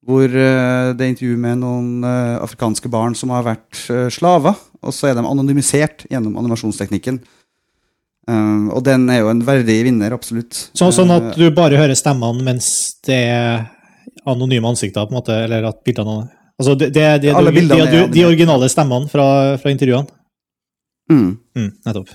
[0.04, 4.58] hvor eh, det er intervju med noen eh, afrikanske barn som har vært eh, slaver,
[4.84, 7.22] og så er de anonymisert gjennom animasjonsteknikken.
[8.28, 10.66] Eh, og den er jo en verdig vinner, absolutt.
[10.76, 12.68] Så, sånn at Eh, du bare hører stemmene mens
[13.06, 13.64] det er
[14.28, 18.20] anonyme ansikter, på en måte, eller at bildene Altså, det, det, det, de, de, de
[18.28, 20.06] originale stemmene fra, fra intervjuene.
[21.10, 21.32] mm.
[21.58, 22.12] Mm, nettopp.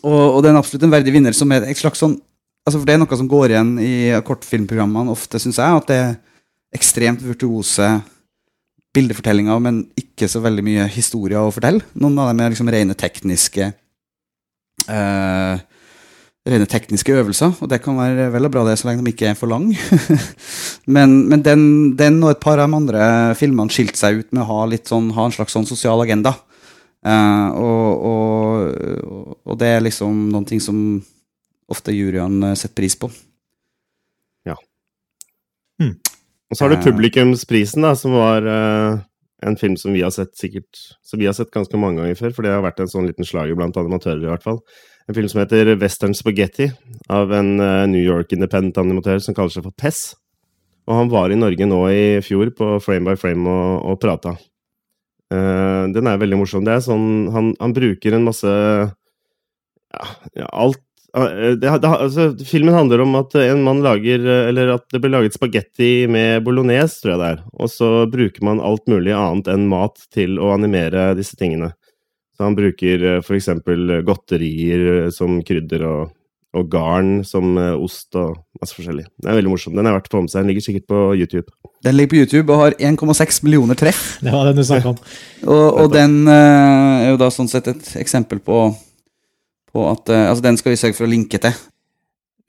[0.00, 2.18] Og, og det er absolutt en verdig vinner som er et slags sånn
[2.66, 3.94] altså For det er noe som går igjen i
[4.26, 6.10] kortfilmprogrammene ofte, syns jeg, at det er
[6.76, 7.88] ekstremt virtuose
[8.94, 11.82] bildefortellinger, men ikke så veldig mye historier å fortelle.
[11.98, 13.72] Noen av dem er liksom rene tekniske
[14.86, 15.66] eh,
[16.50, 19.26] Rene tekniske øvelser, og det kan være vel og bra det, så lenge de ikke
[19.28, 19.66] er for lang.
[20.94, 21.64] men men den,
[21.98, 23.02] den og et par av de andre
[23.36, 26.32] filmene skilte seg ut med å ha, sånn, ha en slags sånn sosial agenda.
[27.06, 30.76] Eh, og, og, og det er liksom noen ting som
[31.70, 33.08] ofte juryene setter pris på.
[34.48, 34.56] Ja
[36.50, 36.84] Og så har du Eh.
[36.84, 38.98] publikumsprisen, da, som var eh,
[39.46, 42.34] en film som vi har sett sikkert Som vi har sett ganske mange ganger før,
[42.34, 44.60] for det har vært en sånn liten slager blant animatører, i hvert fall.
[45.08, 46.68] En film som heter Western Spaghetti,
[47.08, 50.14] av en eh, New York independent animatør som kaller seg for Pess.
[50.86, 54.36] Og han var i Norge nå i fjor på Frame by Frame og, og prata.
[55.30, 56.64] Eh, den er veldig morsom.
[56.66, 58.50] Det er sånn Han, han bruker en masse
[59.90, 60.06] ja,
[60.38, 60.80] ja, alt
[61.16, 65.00] uh, det, det, altså, Filmen handler om at en mann lager eh, Eller at det
[65.02, 67.44] blir laget spagetti med bolognese, tror jeg det er.
[67.58, 71.72] Og så bruker man alt mulig annet enn mat til å animere disse tingene.
[72.34, 76.14] Så han bruker eksempel godterier som krydder og,
[76.56, 79.06] og garn som eh, ost og masse forskjellig.
[79.22, 79.76] Det er veldig morsomt.
[79.78, 80.42] Den er verdt å få med seg.
[80.42, 81.46] Den ligger sikkert på YouTube.
[81.86, 84.02] Den ligger på YouTube og har 1,6 millioner treff.
[84.24, 84.98] Det var den du snakka om.
[85.46, 88.64] Og, og den eh, er jo da sånn sett et eksempel på,
[89.70, 91.54] på at eh, Altså, den skal vi sørge for å linke til.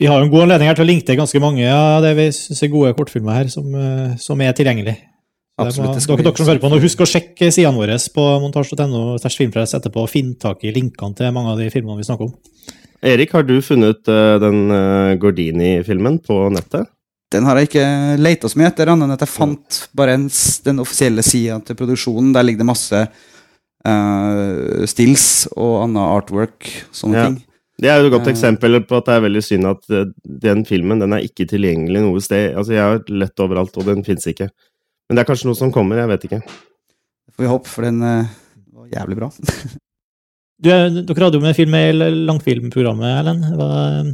[0.01, 2.15] Vi har jo en god anledning her til å linke til ganske mange av det
[2.17, 3.67] vi syns er gode kortfilmer her, som,
[4.17, 4.95] som er tilgjengelig.
[4.97, 7.77] Det Absolutt, må, det skal dere, dere som hører på nå, husk å sjekke sidene
[7.77, 12.07] våre på montasje.no etterpå og finn tak i linkene til mange av de filmene vi
[12.07, 12.79] snakker om.
[13.01, 16.89] Erik, har du funnet eh, den eh, Gordini-filmen på nettet?
[17.31, 17.85] Den har jeg ikke
[18.19, 20.25] leita så mye etter, annet enn at jeg fant bare en,
[20.65, 22.33] den offisielle sida til produksjonen.
[22.35, 22.99] Der ligger det masse
[23.87, 27.29] uh, stills og annet artwork, sånne Ja.
[27.29, 27.37] ting.
[27.81, 29.87] Det er jo et godt eksempel på at det er veldig synd at
[30.43, 32.51] den filmen den er ikke tilgjengelig noe sted.
[32.51, 34.49] Altså, Jeg har lett overalt, og den fins ikke.
[35.07, 36.41] Men det er kanskje noe som kommer, jeg vet ikke.
[36.43, 38.27] Det får vi håpe, for den uh,
[38.75, 39.31] var jævlig bra.
[40.61, 41.85] Du, er- dere hadde jo med film i
[42.27, 43.47] langfilmprogrammet, Erlend.
[43.57, 44.11] Var,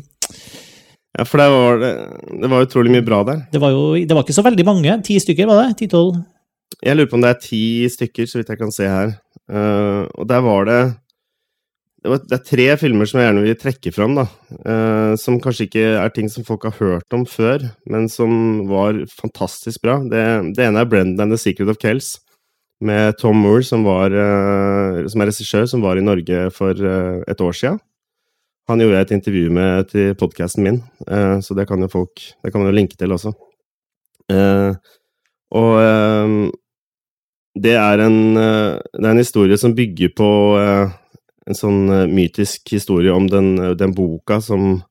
[1.18, 1.92] Ja, for det var, det,
[2.44, 3.40] det var utrolig mye bra der.
[3.52, 4.92] det var jo det var ikke så veldig mange.
[5.04, 5.78] Ti stykker, var det?
[5.80, 6.20] Ti-tolv?
[6.84, 9.16] Jeg lurer på om det er ti stykker, så vidt jeg kan se her.
[9.50, 10.80] Uh, og der var det
[12.04, 14.28] det, var, det er tre filmer som jeg gjerne vil trekke fram, da.
[14.62, 19.00] Uh, som kanskje ikke er ting som folk har hørt om før, men som var
[19.18, 19.98] fantastisk bra.
[20.06, 20.22] Det,
[20.56, 22.20] det ene er 'Brendan and the Secret of Kells',
[22.80, 27.24] med Tom Moore, som, var, eh, som er regissør, som var i Norge for eh,
[27.28, 27.74] et år sia.
[28.68, 32.20] Han gjorde jeg et intervju med til podkasten min, eh, så det kan jo folk
[32.44, 33.34] Det kan man jo linke til også.
[35.58, 35.74] Og
[37.56, 40.28] det er en, det er en historie som bygger på
[40.60, 44.82] en sånn mytisk historie om den, den boka som,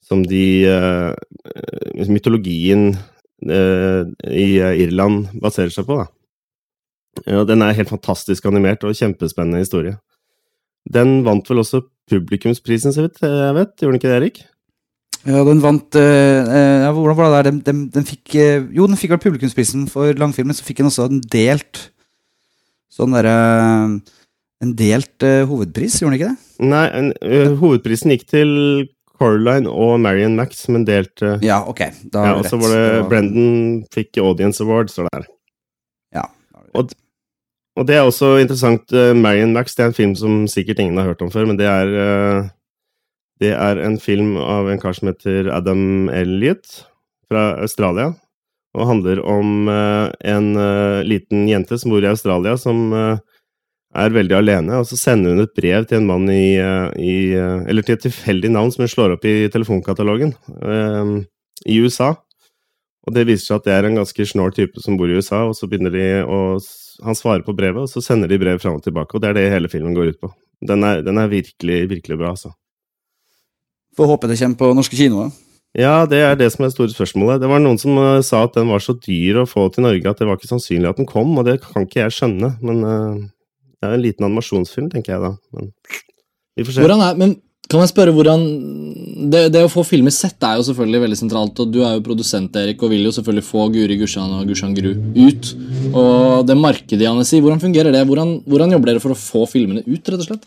[0.00, 0.64] som de
[2.08, 2.94] Mytologien
[3.44, 6.08] i Irland baserer seg på, da.
[7.24, 9.96] Ja, den er helt fantastisk animert og kjempespennende historie.
[10.92, 13.72] Den vant vel også publikumsprisen, så vidt jeg vet.
[13.80, 14.44] Gjorde den ikke det, Erik?
[15.26, 17.46] Ja, den vant eh, eh, Hvordan var det der?
[17.50, 20.90] Den, den, den fikk eh, Jo, den fikk vel publikumsprisen for langfilmen, så fikk den
[20.90, 21.80] også en delt
[22.94, 23.32] Sånn derre
[24.62, 26.68] En delt hovedpris, gjorde den ikke det?
[26.70, 27.10] Nei, en,
[27.58, 28.52] hovedprisen gikk til
[29.18, 31.82] Coraline og Marion Max, men delt Ja, ok.
[32.12, 35.26] Da Ja, og så var det var- Brendan fikk Audience Award, står det her.
[36.20, 36.24] Ja.
[36.72, 36.94] Og-.
[37.76, 38.92] Og det er også interessant.
[38.92, 41.58] ø, Marion Max det er en film som sikkert ingen har hørt om før, men
[41.58, 42.50] det er
[43.38, 46.86] Det er en film av en kar som heter Adam Elliot
[47.28, 48.14] fra Australia.
[48.72, 50.46] Og handler om en
[51.04, 55.52] liten jente som bor i Australia, som er veldig alene, og så sender hun et
[55.52, 56.56] brev til en mann i,
[56.96, 60.32] i Eller til et tilfeldig navn som hun slår opp i telefonkatalogen
[61.66, 62.14] i USA.
[63.06, 65.44] Og det viser seg at det er en ganske snål type som bor i USA,
[65.44, 66.56] og så begynner de å
[67.04, 69.38] Han svarer på brevet, og så sender de brev fram og tilbake, og det er
[69.38, 70.30] det hele filmen går ut på.
[70.66, 72.54] Den er, den er virkelig, virkelig bra, altså.
[73.96, 75.32] Får håpe det kommer på norske kinoer.
[75.76, 77.40] Ja, det er det som er det store spørsmålet.
[77.42, 80.08] Det var noen som eh, sa at den var så dyr å få til Norge
[80.08, 82.80] at det var ikke sannsynlig at den kom, og det kan ikke jeg skjønne, men
[82.80, 83.18] uh,
[83.76, 85.34] det er en liten animasjonsfilm, tenker jeg da.
[85.52, 85.68] Men
[86.56, 86.86] vi får se.
[86.86, 88.42] Hvordan er, men kan jeg spørre hvordan
[89.32, 92.04] det, det å få filmer sett er jo selvfølgelig veldig sentralt, og du er jo
[92.06, 95.48] produsent, Erik, og vil jo selvfølgelig få Guri Gushan og Gushan Gru ut.
[95.90, 98.04] Og det markedet, Janesi, hvordan fungerer det?
[98.06, 100.46] Hvordan, hvordan jobber dere for å få filmene ut, rett og slett?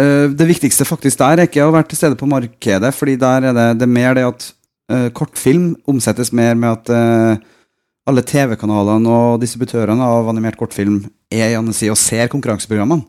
[0.00, 3.50] Eh, Det viktigste faktisk der er ikke å være til stede på markedet, fordi der
[3.50, 4.48] er det, det er mer det at
[4.90, 7.46] eh, kortfilm omsettes mer med at eh,
[8.08, 13.04] alle TV-kanalene og distributørene av animert kortfilm er i sier, og ser konkurranseprogrammene.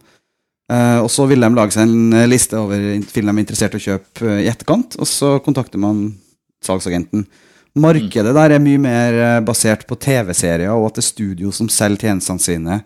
[0.70, 3.74] Eh, og så vil de lage seg en eh, liste over film de er interessert
[3.74, 6.04] i å kjøpe uh, i etterkant, og så kontakter man
[6.66, 7.24] salgsagenten.
[7.80, 11.72] Markedet der er mye mer uh, basert på TV-serier, og at det er studio som
[11.74, 12.82] selger tjenestene sine.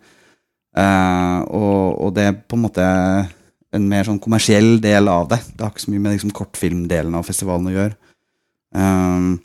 [0.74, 2.84] Og, og det er på en måte
[3.78, 5.38] en mer sånn kommersiell del av det.
[5.54, 8.16] Det har ikke så mye med liksom, kortfilmdelen av festivalen å gjøre.
[8.74, 9.36] Um,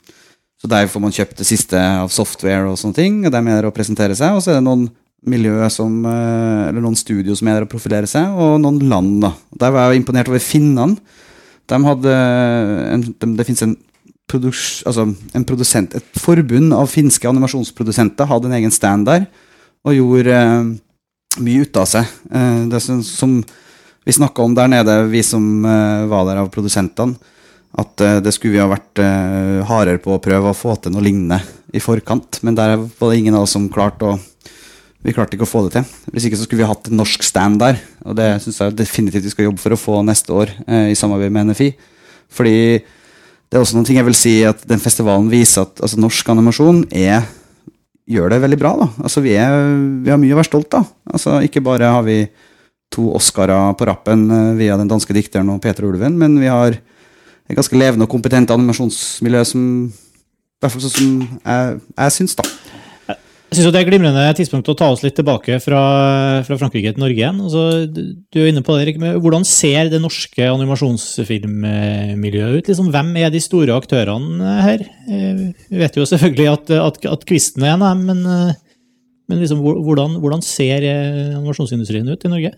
[0.57, 3.59] så der får man kjøpt det siste av software og sånne ting, og de er
[3.59, 4.33] der å presentere seg.
[4.33, 4.87] Og så er det noen
[5.27, 9.21] miljø som, eh, eller noen studio som er der å profilere seg, og noen land.
[9.21, 9.33] da.
[9.59, 10.97] Der var jeg imponert over finnene.
[11.67, 12.13] De hadde
[12.93, 13.77] en, de, Det fins en,
[14.33, 19.27] altså en produsent, et forbund av finske animasjonsprodusenter hadde en egen stand der,
[19.85, 20.63] og gjorde eh,
[21.39, 22.05] mye ut av seg.
[22.31, 23.43] Eh, det som, som
[24.05, 27.15] vi snakka om der nede, vi som eh, var der av produsentene,
[27.77, 30.95] at eh, det skulle vi ha vært eh, hardere på å prøve å få til
[30.95, 31.37] noe lignende
[31.73, 32.41] i forkant.
[32.41, 34.17] Men der var det ingen av oss som klarte å
[35.05, 35.91] vi klarte ikke å få det til.
[36.11, 37.79] Hvis ikke så skulle vi hatt en norsk stand der.
[38.03, 40.97] Og det syns jeg definitivt vi skal jobbe for å få neste år, eh, i
[40.99, 41.69] samarbeid med NFI.
[42.29, 42.57] Fordi
[43.49, 46.27] det er også noen ting jeg vil si at den festivalen viser at altså, norsk
[46.29, 47.23] animasjon er,
[48.09, 48.75] gjør det veldig bra.
[48.83, 48.89] da.
[49.07, 49.55] Altså, vi, er,
[50.03, 50.91] vi har mye å være stolt av.
[51.09, 52.19] Altså, ikke bare har vi
[52.91, 56.75] to Oscarer på rappen eh, via den danske dikteren og Peter Ulven, men vi har
[56.75, 59.63] et ganske levende og kompetent animasjonsmiljø som
[60.59, 62.43] i hvert sånn som jeg, jeg syns, da.
[63.49, 65.79] Jeg synes Det er et glimrende tidspunkt å ta oss litt tilbake fra,
[66.45, 67.39] fra Frankrike til Norge igjen.
[67.41, 72.67] Altså, du er inne på det, Erik, Hvordan ser det norske animasjonsfilmmiljøet ut?
[72.69, 74.85] Liksom, hvem er de store aktørene her?
[75.09, 78.53] Eh, Vi vet jo selvfølgelig at, at, at Kvisten er en av dem, men, eh,
[79.33, 82.53] men liksom, hvordan, hvordan ser eh, animasjonsindustrien ut i Norge?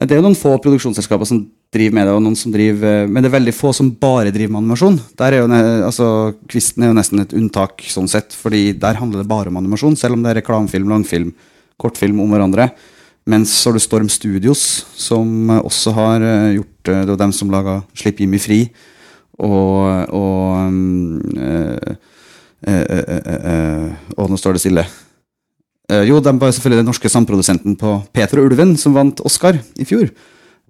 [0.00, 1.42] Det er jo noen få produksjonsselskaper som
[1.74, 4.54] driver med det, og noen som driver, men det er veldig få som bare driver
[4.54, 4.96] med animasjon.
[5.20, 5.48] Der er jo,
[5.84, 6.06] altså,
[6.48, 9.98] Kvisten er jo nesten et unntak, sånn sett, fordi der handler det bare om animasjon,
[10.00, 11.34] selv om det er reklamefilm, langfilm,
[11.80, 12.70] kortfilm om hverandre.
[13.28, 17.20] Mens så har du Storm Studios, som eh, også har eh, gjort eh, Det var
[17.20, 18.62] dem som laga Slipp Jimmy fri,
[19.36, 21.94] og, og øh, øh,
[22.68, 24.88] øh, eh, eh, eh, nå står det stille.
[25.90, 29.58] Eh, jo, de var selvfølgelig den norske samprodusenten på Peter og Ulven, som vant Oscar
[29.76, 30.10] i fjor.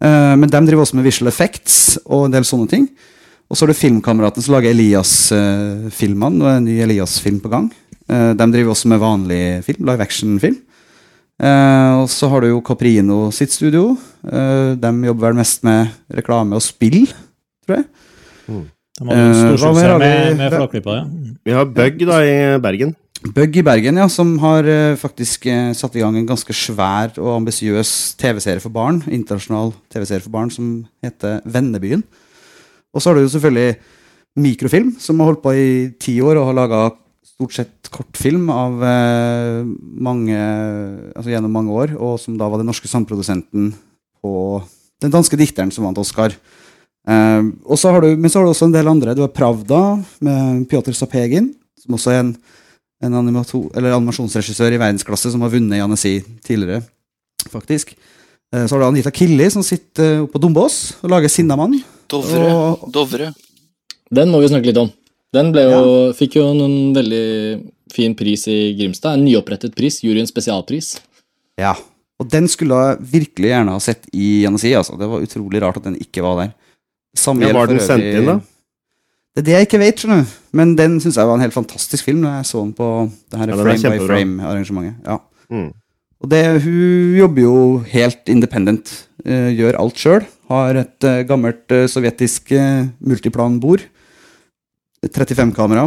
[0.00, 2.86] Uh, men de driver også med visual effects og en del sånne ting.
[3.52, 7.68] Og så er det Filmkameraten som lager Elias-filmene, og en ny Elias-film på gang.
[8.08, 10.56] Uh, de driver også med vanlig film, live action-film.
[11.40, 13.94] Eh, og så har du jo Caprino sitt studio.
[14.28, 17.06] Eh, de jobber vel mest med reklame og spill,
[17.64, 17.86] tror jeg.
[18.50, 18.60] De
[19.00, 20.34] Eh, mer suksess har med, vi?
[20.36, 20.96] med Flåklypa.
[20.98, 21.04] Ja.
[21.04, 21.36] Mm.
[21.44, 22.94] Vi har Bug da i Bergen.
[23.20, 27.12] Bug i Bergen, ja, som har uh, faktisk uh, satt i gang en ganske svær
[27.20, 29.02] og ambisiøs TV-serie for barn.
[29.12, 30.70] Internasjonal TV-serie for barn som
[31.04, 32.00] heter Vennebyen.
[32.96, 33.76] Og så har du jo selvfølgelig
[34.40, 36.78] Mikrofilm, som har holdt på i ti år og har laga
[37.26, 40.38] stort sett kortfilm av uh, mange
[41.12, 43.74] Altså gjennom mange år, og som da var den norske samprodusenten
[44.24, 44.32] på
[45.04, 46.32] den danske dikteren som vant Oscar.
[47.10, 49.14] Og så har du, men så har du også en del andre.
[49.16, 51.48] Du har Pravda med Pjotr Sapegin,
[51.80, 52.32] som også er en
[53.02, 56.82] en animasjonsregissør i verdensklasse som har vunnet i Annecy tidligere,
[57.50, 57.94] faktisk.
[58.52, 61.78] Eh, Så har du Anita Killi, som sitter oppe på Dombås og lager Sinnamann.
[62.10, 62.50] Dovre.
[62.52, 63.32] Og- Dovre.
[64.12, 64.90] Den må vi snakke litt om.
[65.32, 69.14] Den ble jo, fikk jo en veldig fin pris i Grimstad.
[69.14, 70.00] En nyopprettet pris.
[70.02, 70.98] Juryens spesialpris.
[71.56, 71.76] Ja.
[72.18, 74.74] Og den skulle jeg virkelig gjerne ha sett i Annecy.
[74.74, 74.98] Altså.
[74.98, 76.52] Det var utrolig rart at den ikke var der.
[77.16, 78.40] Samme Ja, var den sendt inn, da?
[79.30, 80.32] Det er det jeg ikke vet, skjønner du.
[80.58, 82.88] Men den syns jeg var en helt fantastisk film når jeg så den på
[83.30, 84.08] det her Ja, den Frame by.
[84.08, 84.96] Frame-arrangementet.
[85.06, 85.18] Ja.
[85.50, 85.68] Mm.
[86.20, 87.54] Og det, hun jobber jo
[87.92, 88.90] helt independent.
[89.22, 90.26] Uh, gjør alt sjøl.
[90.50, 92.50] Har et uh, gammelt uh, sovjetisk
[92.98, 93.86] multiplanbord.
[95.06, 95.86] 35 kamera.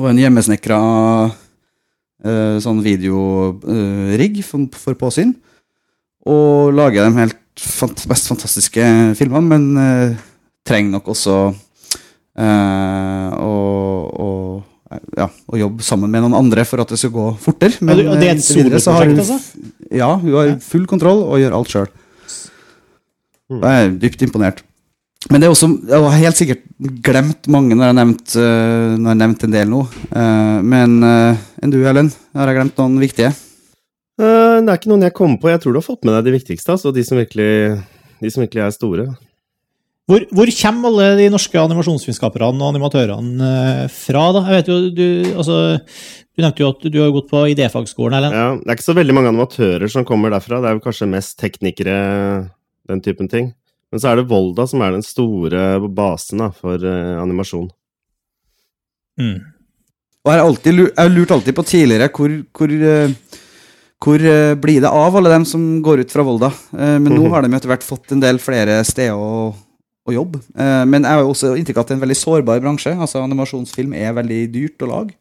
[0.00, 0.82] Og en hjemmesnekra
[2.62, 5.32] sånn videorigg for, for påsyn.
[6.30, 8.84] Og lager de helt fant mest fantastiske
[9.18, 10.20] filmene, men
[10.66, 11.34] trenger nok også
[12.38, 13.52] eh, å,
[14.24, 14.28] å,
[15.18, 17.78] ja, å jobbe sammen med noen andre for at det skal gå fortere.
[17.80, 21.40] Ja, og det er et eh, hun soloprosjekt, f- Ja, hun har full kontroll og
[21.42, 21.90] gjør alt sjøl.
[23.52, 24.62] Jeg er dypt imponert.
[25.30, 26.62] Men det er også, jeg har helt sikkert
[27.06, 29.82] glemt mange når jeg har nevnt, eh, når jeg nevnt en del nå.
[30.66, 32.08] Men enn du, Ellen?
[32.34, 33.30] Har jeg glemt noen viktige?
[34.22, 35.48] Det er ikke noen jeg kommer på.
[35.52, 36.74] Jeg tror du har fått med deg de viktigste.
[36.74, 37.78] Altså de som virkelig,
[38.22, 39.06] de som virkelig er store.
[40.12, 44.26] Hvor, hvor kommer alle de norske animasjonsfilmskaperne og animatørene eh, fra?
[44.36, 44.42] da?
[44.50, 45.06] Jeg vet jo, Du,
[45.40, 45.60] altså,
[46.36, 48.18] du nevnte jo at du har gått på idéfagskolen.
[48.18, 48.36] Eller?
[48.36, 50.60] Ja, det er ikke så veldig mange animatører som kommer derfra.
[50.60, 51.96] Det er jo kanskje mest teknikere,
[52.92, 53.54] den typen ting.
[53.92, 57.70] Men så er det Volda som er den store basen da, for uh, animasjon.
[59.20, 59.38] Mm.
[60.22, 63.40] Og jeg har alltid jeg har lurt alltid på tidligere hvor, hvor, uh
[64.02, 64.18] hvor
[64.58, 66.48] blir det av alle dem som går ut fra Volda?
[66.74, 69.52] Eh, men nå har de etter hvert fått en del flere steder å,
[70.08, 70.38] å jobb.
[70.58, 72.94] Eh, men jeg har jo også inntrykk av at det er en veldig sårbar bransje.
[72.96, 75.16] Altså Animasjonsfilm er veldig dyrt å lage.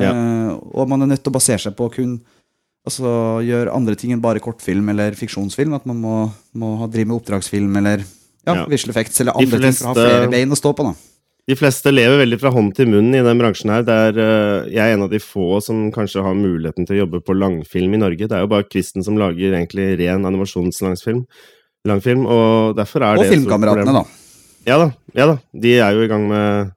[0.00, 2.16] Eh, og man er nødt til å basere seg på å kun
[2.88, 3.12] altså,
[3.46, 5.76] gjøre andre ting enn bare kortfilm eller fiksjonsfilm.
[5.78, 6.16] At man må,
[6.58, 8.02] må ha, drive med oppdragsfilm eller
[8.46, 8.64] ja, Ja.
[8.66, 10.88] visual effects eller andre andre ting for å ha flere bein å stå på.
[10.88, 10.94] da.
[11.50, 13.82] De fleste lever veldig fra hånd til munn i den bransjen her.
[13.86, 17.22] Der eh, jeg er en av de få som kanskje har muligheten til å jobbe
[17.26, 18.28] på langfilm i Norge.
[18.28, 21.24] Det er jo bare Kvisten som lager egentlig ren animasjonslangsfilm.
[21.88, 24.04] Langfilm, og derfor er Og det Og Filmkameratene, da.
[24.68, 24.90] Ja da.
[25.16, 25.36] ja da.
[25.56, 26.72] De er jo i gang med,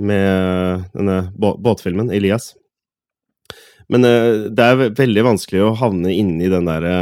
[0.00, 2.54] med denne båtfilmen, Elias.
[3.92, 6.94] Men uh, det er veldig vanskelig å havne inni den derre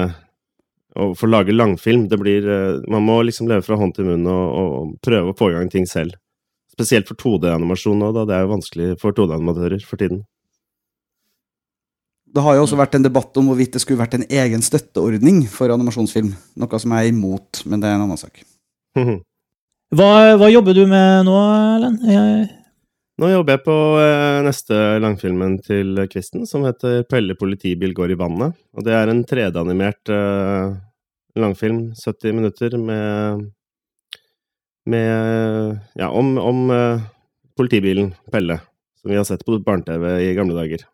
[0.98, 2.08] Å få lage langfilm.
[2.10, 5.38] Det blir uh, Man må liksom leve fra hånd til munn og, og prøve å
[5.38, 6.18] få i gang ting selv.
[6.74, 8.26] Spesielt for 2D-animasjon nå, da.
[8.26, 10.24] Det er jo vanskelig for 2D-animatører for tiden.
[12.32, 15.42] Det har jo også vært en debatt om hvorvidt det skulle vært en egen støtteordning
[15.50, 16.30] for animasjonsfilm.
[16.62, 18.38] Noe som jeg er imot, men det er en annen sak.
[18.94, 21.36] Hva, hva jobber du med nå,
[21.76, 21.96] Ellen?
[22.06, 22.48] Jeg-
[23.20, 28.16] Nå jobber jeg på eh, neste langfilmen til Kvisten, som heter 'Pelle politibil går i
[28.16, 28.54] vannet'.
[28.78, 30.76] Og det er en 3D-animert eh,
[31.36, 33.50] langfilm, 70 minutter, med,
[34.86, 37.00] med Ja, om, om eh,
[37.58, 38.56] politibilen Pelle,
[39.02, 40.86] som vi har sett på barne-TV i gamle dager.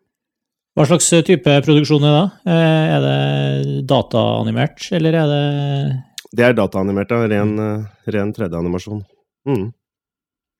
[0.77, 2.19] Hva slags type produksjon er det?
[2.21, 2.53] da?
[2.53, 5.45] Eh, Er det dataanimert, eller er det
[6.37, 7.25] Det er dataanimert, ja.
[7.31, 9.01] Ren, eh, ren 3D-animasjon.
[9.47, 9.71] Mm.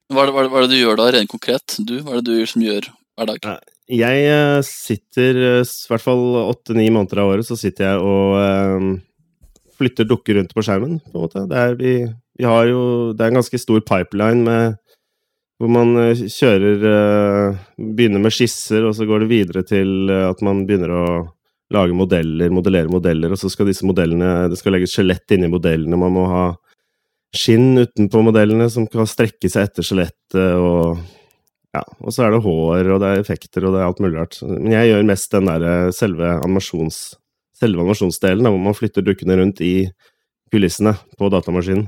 [0.09, 1.78] Hva er, hva, hva er det du gjør da, rent konkret?
[1.86, 2.88] Du, Hva er det du som gjør
[3.18, 3.61] hver dag?
[3.88, 8.39] Jeg eh, sitter, eh, i hvert fall åtte-ni måneder av året, så sitter jeg og
[8.41, 8.88] eh,
[9.78, 11.45] flytter dukker rundt på skjermen, på en måte.
[11.51, 11.93] Det er, vi,
[12.39, 12.82] vi har jo,
[13.13, 14.82] det er en ganske stor pipeline med
[15.58, 20.28] hvor man eh, kjører eh, Begynner med skisser, og så går det videre til eh,
[20.30, 21.08] at man begynner å
[21.74, 25.99] lage modeller, modellere modeller, og så skal disse modellene Det skal legges skjelett inni modellene,
[25.99, 26.45] man må ha
[27.36, 31.01] skinn utenpå modellene som kan strekke seg etter skjelettet, og
[31.76, 34.18] ja, og så er det hår, og det er effekter, og det er alt mulig
[34.18, 34.39] rart.
[34.47, 37.01] Men jeg gjør mest den der eh, selve animasjons...
[37.58, 39.88] Selve animasjonsdelen, hvor man flytter dukkene rundt i
[40.53, 41.88] kulissene på datamaskinen.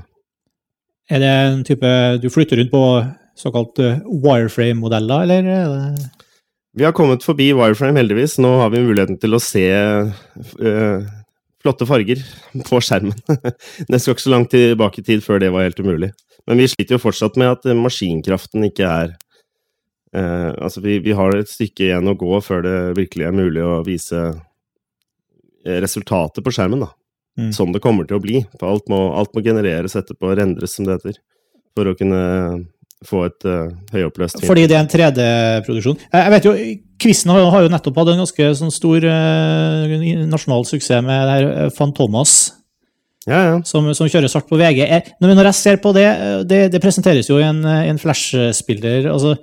[1.10, 1.90] Er det en type
[2.22, 2.80] Du flytter rundt på
[3.40, 5.46] såkalt eh, wireframe-modeller, eller?
[5.48, 6.10] er det-
[6.76, 8.38] Vi har kommet forbi wireframe, heldigvis.
[8.38, 11.08] Nå har vi muligheten til å se eh,
[11.62, 12.20] flotte farger
[12.68, 13.16] på skjermen.
[13.88, 16.12] det skal ikke så langt tilbake i tid før det var helt umulig.
[16.46, 19.16] Men vi sliter jo fortsatt med at eh, maskinkraften ikke er
[20.14, 23.66] eh, Altså, vi, vi har et stykke igjen å gå før det virkelig er mulig
[23.66, 26.92] å vise eh, resultatet på skjermen, da.
[27.38, 27.52] Mm.
[27.56, 28.40] Sånn det kommer til å bli.
[28.58, 31.20] For alt må, alt må genereres etterpå, rendres, som det heter.
[31.78, 32.22] For å kunne
[33.06, 35.98] få et uh, høyoppløst Fordi det er en 3D-produksjon.
[36.12, 36.54] Jeg vet jo,
[37.00, 39.94] Quizen har, har jo nettopp hatt en ganske sånn stor uh,
[40.28, 42.36] nasjonal suksess med det her eh, Fantomas,
[43.28, 43.56] Ja, ja.
[43.68, 44.82] som, som kjøres hardt på VG.
[44.84, 48.00] Jeg, når jeg ser på det, eh, det, det presenteres jo i en, eh, en
[48.00, 49.08] flash-spiller.
[49.12, 49.36] altså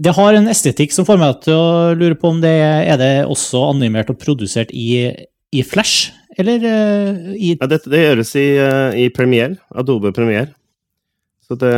[0.00, 3.12] det har en estetikk som får meg til å lure på om det er det
[3.26, 5.10] også animert og produsert i,
[5.52, 10.54] i Flash, eller uh, i Ja, det, det gjøres i, uh, i Premiere, Adobe Premiere.
[11.50, 11.70] Så det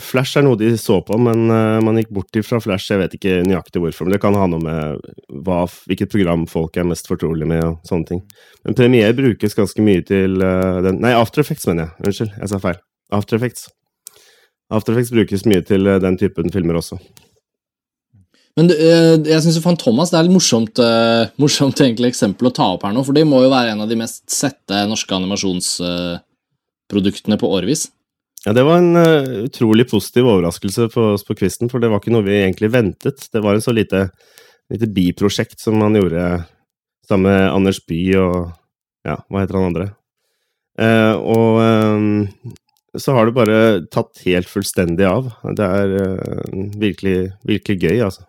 [0.00, 2.88] Flash er noe de så på, men eh, man gikk bort fra Flash.
[2.88, 5.02] Jeg vet ikke nøyaktig hvorfor, men det kan ha noe med
[5.44, 5.58] hva,
[5.90, 8.22] hvilket program folk er mest fortrolig med og sånne ting.
[8.64, 11.92] Men Premiere brukes ganske mye til eh, den Nei, After Effects, mener jeg.
[12.08, 12.80] Unnskyld, jeg sa feil.
[13.12, 13.68] After Effects.
[14.72, 16.96] After Effects brukes mye til eh, den typen filmer også.
[18.56, 20.76] Men jeg syns Fantomas det er et morsomt,
[21.42, 24.00] morsomt eksempel å ta opp her nå, for det må jo være en av de
[24.00, 27.82] mest sette norske animasjonsproduktene på årevis.
[28.44, 32.02] Ja, Det var en uh, utrolig positiv overraskelse for oss på kvisten, for det var
[32.02, 33.28] ikke noe vi egentlig ventet.
[33.30, 34.08] Det var en så lite,
[34.72, 36.42] lite biprosjekt som man gjorde
[37.06, 38.50] sammen med Anders Bye og
[39.02, 39.88] Ja, hva heter han andre?
[40.78, 42.52] Uh, og eh,
[43.02, 43.56] så har det bare
[43.92, 45.26] tatt helt fullstendig av.
[45.58, 48.22] Det er uh, virkelig, virkelig gøy, altså.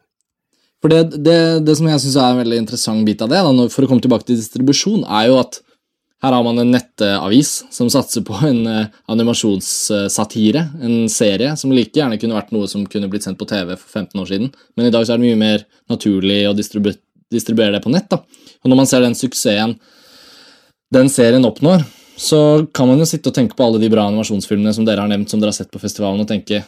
[0.83, 3.67] For det, det, det som jeg syns er en veldig interessant bit av det, da,
[3.71, 5.61] for å komme tilbake til distribusjon, er jo at
[6.23, 11.99] her har man en nettavis som satser på en eh, animasjonssatire, en serie, som like
[11.99, 14.87] gjerne kunne vært noe som kunne blitt sendt på TV for 15 år siden, men
[14.87, 16.93] i dag så er det mye mer naturlig å distribu
[17.33, 18.05] distribuere det på nett.
[18.11, 18.19] da.
[18.61, 19.75] Og når man ser den suksessen
[20.93, 21.81] den serien oppnår,
[22.15, 25.09] så kan man jo sitte og tenke på alle de bra animasjonsfilmene som dere har
[25.09, 26.61] nevnt, som dere har sett på festivalen, og tenke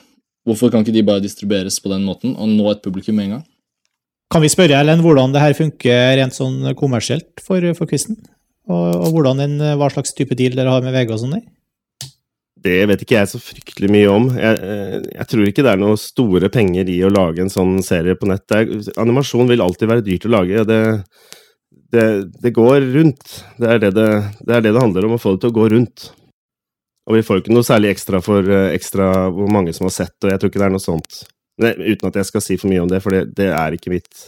[0.45, 3.36] hvorfor kan ikke de bare distribueres på den måten og nå et publikum med en
[3.38, 3.45] gang?
[4.34, 8.18] Kan vi spørre Ellen, hvordan det her funker rent sånn kommersielt for, for quizen?
[8.66, 11.38] Og, og en, hva slags type deal dere har med VG og sånn?
[12.66, 14.28] Det vet ikke jeg så fryktelig mye om.
[14.34, 17.78] Jeg, eh, jeg tror ikke det er noe store penger i å lage en sånn
[17.86, 18.55] serie på nett.
[19.01, 20.63] Animasjon vil alltid være dyrt å lage.
[20.66, 20.80] Det,
[21.93, 22.05] det,
[22.41, 23.41] det går rundt.
[23.61, 24.07] Det er det det,
[24.41, 26.09] det er det det handler om, å få det til å gå rundt.
[27.05, 30.18] Og vi får ikke noe særlig ekstra for eh, ekstra hvor mange som har sett,
[30.24, 31.22] og jeg tror ikke det er noe sånt.
[31.61, 34.26] Uten at jeg skal si for mye om det, for det er ikke mitt,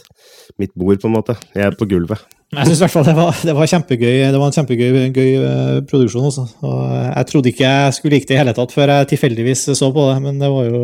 [0.58, 1.36] mitt bord, på en måte.
[1.54, 2.22] Jeg er på gulvet.
[2.54, 4.14] Jeg syns i hvert fall det var, det var kjempegøy.
[4.32, 6.28] Det var en kjempegøy gøy, eh, produksjon.
[6.30, 6.46] Også.
[6.64, 9.90] Og jeg trodde ikke jeg skulle like det i hele tatt før jeg tilfeldigvis så
[9.92, 10.82] på det, men det var jo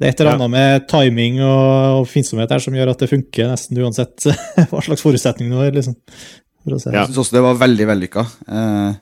[0.00, 3.52] det er et eller annet med timing og, oppfinnsomhet her som gjør at det funker
[3.52, 4.24] nesten uansett
[4.72, 5.70] hva slags forutsetning du har.
[5.76, 5.94] liksom.
[6.64, 6.90] For å se.
[6.90, 7.02] Ja.
[7.04, 8.24] Jeg syns også det var veldig vellykka.
[8.48, 8.96] Eh,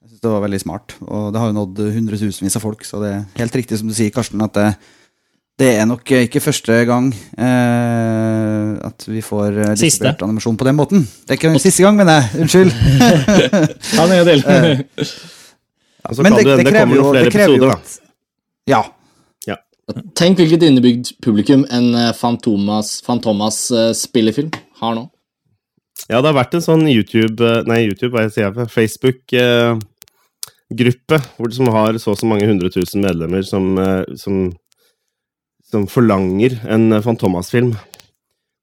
[0.00, 0.94] Jeg synes det var veldig smart.
[1.04, 3.94] Og det har jo nådd hundretusenvis av folk, så det er helt riktig som du
[3.98, 4.70] sier, Karsten, at det,
[5.60, 10.76] det er nok ikke første gang eh, at vi får eh, distribuert animasjon på den
[10.78, 11.00] måten.
[11.26, 12.26] Det er ikke siste gang, mener jeg.
[12.46, 12.70] Unnskyld.
[13.94, 14.40] Ta den en del.
[16.10, 17.74] Og så Men det- det, krever jo- flere det krever jo episoder, da.
[17.76, 18.00] at-
[18.72, 18.82] Ja.
[20.14, 25.02] Tenk hvilket innebygd publikum en eh, Fantomas, Fantomas eh, spillefilm har nå?
[26.08, 28.70] Ja, det har vært en sånn YouTube eh, Nei, YouTube, hva sier jeg for?
[28.70, 34.52] Facebook-gruppe hvor som har så og så mange hundre tusen medlemmer som, eh, som,
[35.70, 37.72] som forlanger en eh, Fantomas-film.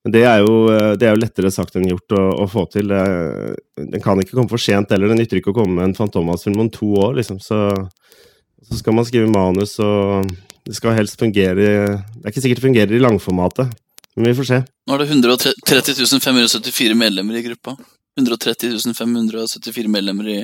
[0.07, 2.91] Det er, jo, eh, det er jo lettere sagt enn gjort å, å få til.
[2.91, 5.11] Den kan ikke komme for sent heller.
[5.11, 7.41] Det nytter ikke å komme med en Fantomas-film om to år, liksom.
[7.43, 7.59] Så,
[8.67, 10.29] så skal man skrive manus, og
[10.67, 13.71] det skal helst fungere Det er ikke sikkert det fungerer i langformatet,
[14.17, 14.63] men vi får se.
[14.87, 17.77] Nå er det 130 574 medlemmer i gruppa.
[18.17, 20.39] 130 574 medlemmer i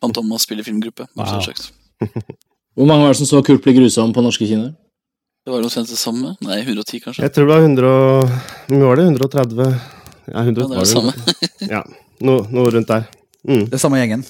[0.00, 1.08] Fantomas spillefilmgruppe.
[1.18, 1.42] Wow.
[2.78, 4.76] Hvor mange var det som så Kult bli grusom på norske kinoer?
[5.48, 6.34] Det var omtrent det samme.
[6.44, 7.22] Nei, 110 kanskje.
[7.24, 8.32] Jeg tror det var 100 og
[8.68, 9.04] Hvor var det?
[9.08, 9.70] 130?
[10.28, 11.14] Ja, 100 Ja, det er var det samme.
[11.72, 11.80] Ja,
[12.28, 13.06] noe, noe rundt der.
[13.48, 13.62] Mm.
[13.62, 14.26] Det er samme gjengen.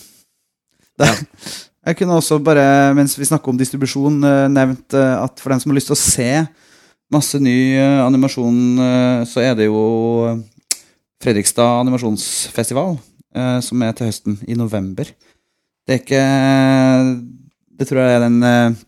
[0.95, 1.11] Det,
[1.91, 5.59] jeg kunne også bare, mens vi snakker om distribusjon, eh, nevnt eh, at for dem
[5.59, 6.31] som har lyst til å se
[7.11, 8.63] masse ny eh, animasjon,
[9.27, 9.83] så er det jo
[11.19, 12.95] Fredrikstad animasjonsfestival,
[13.67, 15.11] som er til høsten, i november.
[15.83, 16.27] Det er ikke
[17.75, 18.79] Det tror jeg er den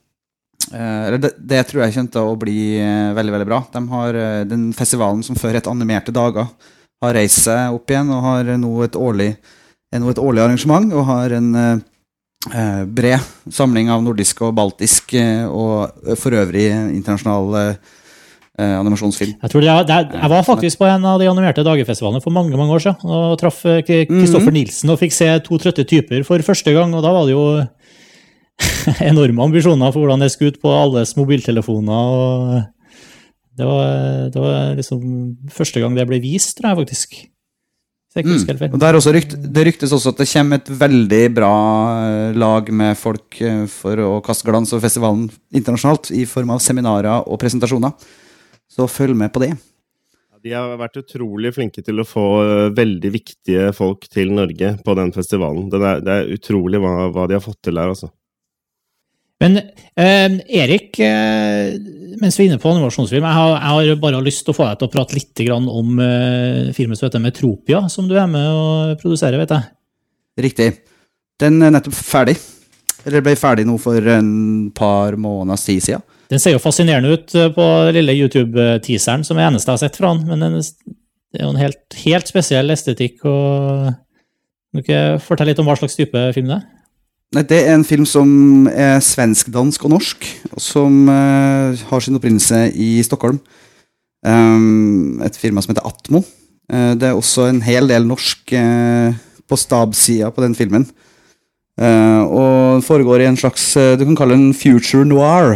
[0.71, 3.63] det, det tror jeg kommer til å bli eh, veldig, veldig bra.
[3.75, 6.47] De har eh, den festivalen som før het Animerte dager,
[7.01, 9.33] har reist seg opp igjen og har nå et årlig
[9.99, 11.79] nå et årlig arrangement og har en eh,
[12.55, 17.97] eh, bred samling av nordisk og baltisk eh, og eh, for øvrig internasjonal eh,
[18.61, 19.35] eh, animasjonsfilm.
[19.41, 22.23] Jeg, tror det er, det er, jeg var faktisk på en av de animerte dagerfestivalene
[22.23, 25.59] for mange mange år siden og traff Kristoffer mm Kristoffer Nilsen og fikk se to
[25.63, 26.95] trøtte typer for første gang.
[26.95, 27.45] og Da var det jo
[29.11, 32.15] enorme ambisjoner for hvordan det skulle ut på alles mobiltelefoner.
[32.15, 32.63] og
[33.59, 35.05] Det var, det var liksom
[35.53, 37.21] første gang det ble vist, tror jeg faktisk.
[38.11, 38.73] Mm.
[38.75, 41.55] Og også rykt, Det ryktes også at det kommer et veldig bra
[42.03, 46.59] eh, lag med folk eh, for å kaste glans over festivalen internasjonalt i form av
[46.59, 47.95] seminarer og presentasjoner.
[48.67, 49.53] Så følg med på det.
[50.43, 54.99] De har vært utrolig flinke til å få eh, veldig viktige folk til Norge på
[54.99, 55.71] den festivalen.
[55.71, 58.11] Det er, det er utrolig hva, hva de har fått til der, altså.
[59.41, 61.73] Men eh, Erik, eh,
[62.21, 64.67] mens vi er inne på animasjonsfilm, jeg har, jeg har bare lyst til å få
[64.69, 68.29] deg til å prate litt grann om eh, filmen som heter Metropia, som du er
[68.29, 69.71] med og produserer, vet jeg.
[70.45, 70.71] Riktig.
[71.41, 72.37] Den er nettopp ferdig.
[73.09, 74.33] Eller ble ferdig nå for en
[74.77, 76.05] par måneders tid siden.
[76.31, 79.83] Den ser jo fascinerende ut eh, på den lille YouTube-teaseren, som er eneste jeg har
[79.87, 80.29] sett fra den.
[80.29, 83.25] Men den, det er jo en helt, helt spesiell estetikk.
[83.25, 86.69] og Kan du ikke fortelle litt om hva slags type film det er?
[87.31, 92.03] Nei, Det er en film som er svensk, dansk og norsk, og som uh, har
[92.03, 93.39] sin opprinnelse i Stockholm.
[94.27, 96.25] Um, et firma som heter Atmo.
[96.67, 99.15] Uh, det er også en hel del norsk uh,
[99.47, 100.89] på stabsida på den filmen.
[101.81, 103.63] Og foregår i en slags
[103.97, 105.55] Du kan kalle den future noir.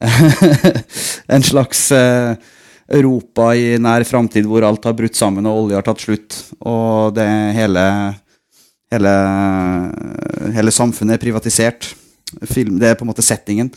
[1.34, 6.00] en slags Europa i nær framtid hvor alt har brutt sammen og olje har tatt
[6.00, 6.38] slutt.
[6.64, 7.84] Og det hele
[8.88, 9.12] Hele,
[10.54, 11.90] hele samfunnet er privatisert.
[12.48, 13.70] Film, det er på en måte settingen.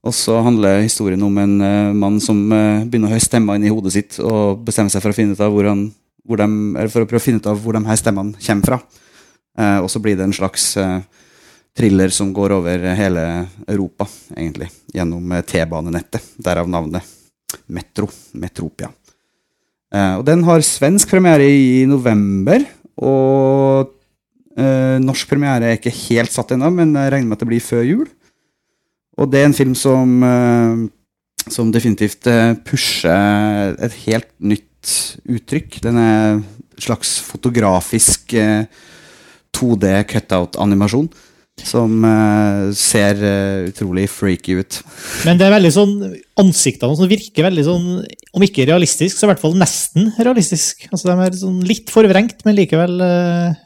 [0.00, 3.66] Og så handler historien om en uh, mann som uh, begynner å høre stemmer inn
[3.68, 5.86] i hodet sitt og bestemmer seg for å finne ut av hvor han,
[6.24, 6.46] hvor de,
[6.88, 8.78] for å prøve å finne ut av hvor de her stemmene kommer fra.
[9.60, 10.72] Uh, og så blir det en slags
[11.76, 13.24] thriller som går over hele
[13.68, 14.70] Europa, egentlig.
[14.92, 16.32] Gjennom T-banenettet.
[16.42, 17.06] Derav navnet
[17.70, 18.08] Metro.
[18.40, 18.88] Metropia.
[20.18, 22.66] Og den har svensk premiere i november.
[22.98, 23.94] Og
[24.58, 27.84] norsk premiere er ikke helt satt ennå, men jeg regner med at det blir før
[27.86, 28.08] jul.
[29.20, 34.92] Og det er en film som, eh, som definitivt eh, pusher et helt nytt
[35.28, 35.80] uttrykk.
[35.84, 36.44] Den er en
[36.80, 38.64] slags fotografisk eh,
[39.56, 41.10] 2D cutout-animasjon.
[41.60, 44.78] Som eh, ser eh, utrolig freaky ut.
[45.28, 45.96] Men det er veldig sånn
[46.40, 47.88] ansiktene som virker veldig sånn,
[48.32, 50.86] om ikke realistisk, så i hvert fall nesten realistisk.
[50.88, 53.60] Altså De er sånn litt forvrengt, men likevel eh,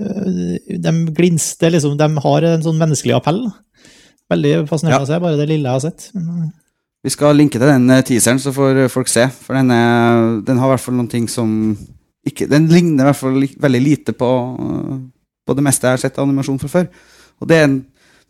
[0.00, 1.96] De glinster, liksom.
[2.00, 3.42] De har en sånn menneskelig appell.
[4.30, 5.04] Veldig fascinerende Ja.
[5.04, 6.10] å se, bare det lille jeg har sett.
[6.16, 6.50] Eh,
[7.02, 9.26] Vi skal linke til den eh, teaseren, så får folk se.
[9.28, 11.76] For den, er, den har i hvert fall noen ting som
[12.26, 14.28] ikke, Den ligner i hvert fall veldig lite på,
[14.60, 14.98] eh,
[15.46, 16.88] på det meste jeg har sett av animasjon fra før.
[17.40, 17.78] Og det er en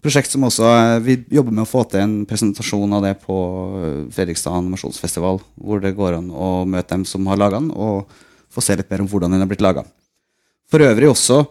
[0.00, 3.36] prosjekt som også eh, Vi jobber med å få til en presentasjon av det på
[3.82, 8.06] eh, Fredrikstad animasjonsfestival, hvor det går an å møte dem som har laga den, og
[8.50, 9.84] få se litt mer om hvordan den har blitt laga.
[10.70, 11.42] For øvrig også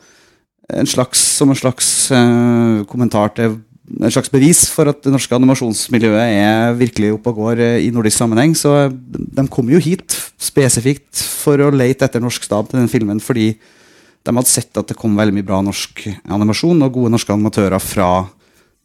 [0.80, 3.58] en slags, som en slags uh, kommentar til
[3.90, 7.92] en slags bevis for at det norske animasjonsmiljøet er virkelig oppe og går eh, i
[7.94, 8.54] nordisk sammenheng.
[8.58, 12.92] Så eh, de kom jo hit spesifikt for å lete etter norsk stab til den
[12.92, 17.14] filmen, fordi de hadde sett at det kom veldig mye bra norsk animasjon og gode
[17.16, 18.12] norske animatører fra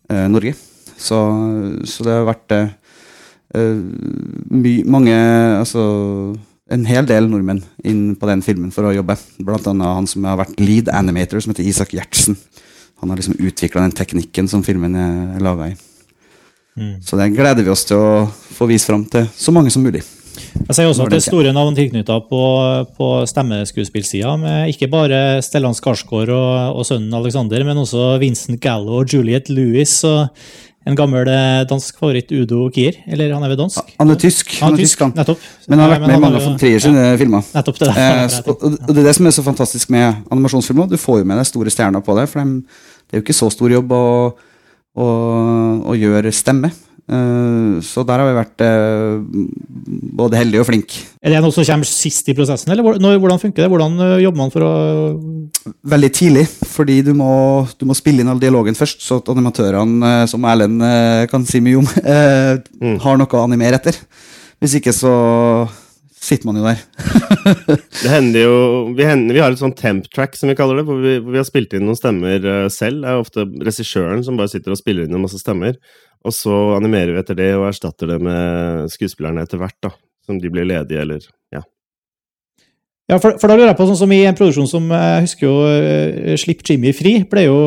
[0.09, 0.55] eh, Norge.
[0.95, 1.21] Så,
[1.91, 2.73] så det har vært eh,
[4.55, 5.15] my, mange
[5.59, 5.83] Altså
[6.73, 9.17] en hel del nordmenn inn på den filmen for å jobbe.
[9.45, 12.39] Blant annet han som har vært lead animator, som heter Isak Gjertsen.
[13.03, 15.79] Han har liksom utvikla den teknikken som filmen er laga i.
[16.75, 16.99] Mm.
[17.05, 20.03] Så det gleder vi oss til å få vist fram til så mange som mulig.
[20.35, 22.43] Jeg sier også at det er store navn tilknytta på,
[22.97, 28.99] på stemmeskuespillsida, med ikke bare Stellan Skarsgård og, og sønnen Alexander, men også Vincent Gallo
[29.03, 30.33] og Juliette Lewis og
[30.87, 32.99] en gammel eh, dansk favoritt, Udo Kier.
[33.09, 33.95] Eller han er vel dansk?
[33.99, 35.13] Han er tysk, han er tysk, han.
[35.17, 35.39] nettopp.
[35.69, 37.43] men han har Eh, vært med i mange av jo- Trier sine filmer.
[37.55, 37.89] Nettopp det.
[37.97, 40.89] Eh, så, og det er det som er så fantastisk med animasjonsfilmer.
[40.91, 43.49] Du får jo med deg store stjerner på det, for det er jo ikke så
[43.53, 44.05] stor jobb å,
[44.97, 45.07] å,
[45.89, 46.71] å gjøre stemme.
[47.05, 49.19] Eh, så der har vi vært eh,
[50.17, 51.03] både heldige og flinke.
[51.21, 52.85] Er det noe som kommer sist i prosessen, eller
[53.21, 53.71] hvordan funker det?
[53.73, 54.73] Hvordan jobber man for å
[55.95, 57.29] Veldig tidlig, fordi du må,
[57.81, 61.45] du må spille inn all dialogen først, så at animatørene, eh, som Erlend eh, kan
[61.49, 62.99] si mye om, eh, Mm.
[63.01, 63.97] har noe å animere etter.
[64.61, 65.13] Hvis ikke så
[66.25, 66.79] sitter man jo der.
[68.05, 68.55] Det hender jo
[68.97, 71.35] Vi, hender, vi har et sånn temp track, som vi kaller det, hvor vi, hvor
[71.35, 73.03] vi har spilt inn noen stemmer eh, selv.
[73.05, 75.77] Det er ofte regissøren som bare sitter og spiller inn en masse stemmer.
[76.25, 79.93] Og så animerer vi etter det og erstatter det med skuespillerne etter hvert, da.
[80.25, 81.61] Som de blir ledige, eller ja.
[83.11, 85.45] Ja, for, for da lurer jeg på, sånn som i en produksjon som jeg husker
[85.45, 87.59] jo Slipp Jimmy fri, ble jo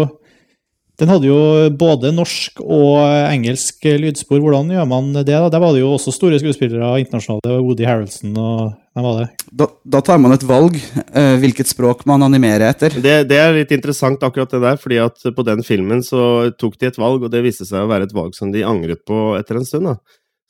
[0.97, 1.39] Den hadde jo
[1.77, 2.97] både norsk og
[3.29, 4.39] engelsk lydspor.
[4.41, 5.27] Hvordan gjør man det?
[5.29, 5.45] da?
[5.53, 9.27] Der var det jo også store skuespillere internasjonale, Woody Harroldson og hvem var det?
[9.61, 10.79] Da, da tar man et valg,
[11.13, 12.95] eh, hvilket språk man animerer etter.
[12.97, 16.79] Det, det er litt interessant, akkurat det der, fordi at på den filmen så tok
[16.81, 19.35] de et valg, og det viste seg å være et valg som de angret på
[19.37, 19.91] etter en stund.
[19.91, 19.99] da.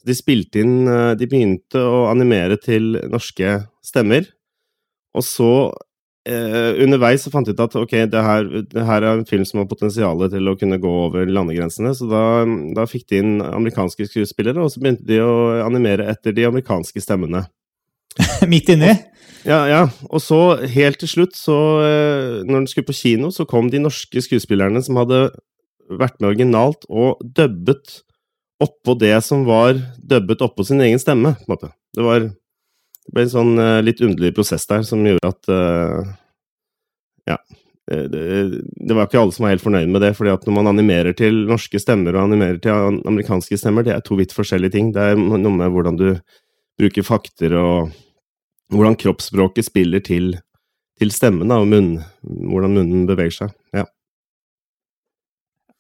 [0.08, 4.32] De spilte inn eh, De begynte å animere til norske stemmer,
[5.12, 5.52] og så
[6.28, 9.46] eh, underveis så fant jeg ut at ok, det her, det her er en film
[9.48, 12.24] som har potensial til å kunne gå over landegrensene, så da,
[12.78, 17.04] da fikk de inn amerikanske skuespillere, og så begynte de å animere etter de amerikanske
[17.04, 17.46] stemmene.
[18.52, 18.94] Midt inni?
[19.48, 19.84] Ja, ja.
[20.10, 23.82] Og så, helt til slutt, så eh, Når den skulle på kino, så kom de
[23.84, 25.30] norske skuespillerne som hadde
[25.88, 28.02] vært med originalt og dubbet
[28.64, 31.70] oppå det som var dubbet oppå sin egen stemme, på en måte.
[31.96, 32.26] Det var
[33.08, 36.10] det ble en sånn eh, litt underlig prosess der som gjorde at eh,
[37.32, 37.38] Ja.
[37.92, 38.24] eh, Det,
[38.88, 41.16] det var ikke alle som var helt fornøyd med det, fordi at når man animerer
[41.16, 44.92] til norske stemmer og animerer til amerikanske stemmer, det er to vidt forskjellige ting.
[44.96, 46.10] Det er noe med hvordan du
[46.78, 47.94] bruker fakter og
[48.76, 50.34] hvordan kroppsspråket spiller til,
[51.00, 51.94] til stemmen, da, og munn,
[52.28, 53.56] hvordan munnen beveger seg.
[53.74, 53.86] Ja.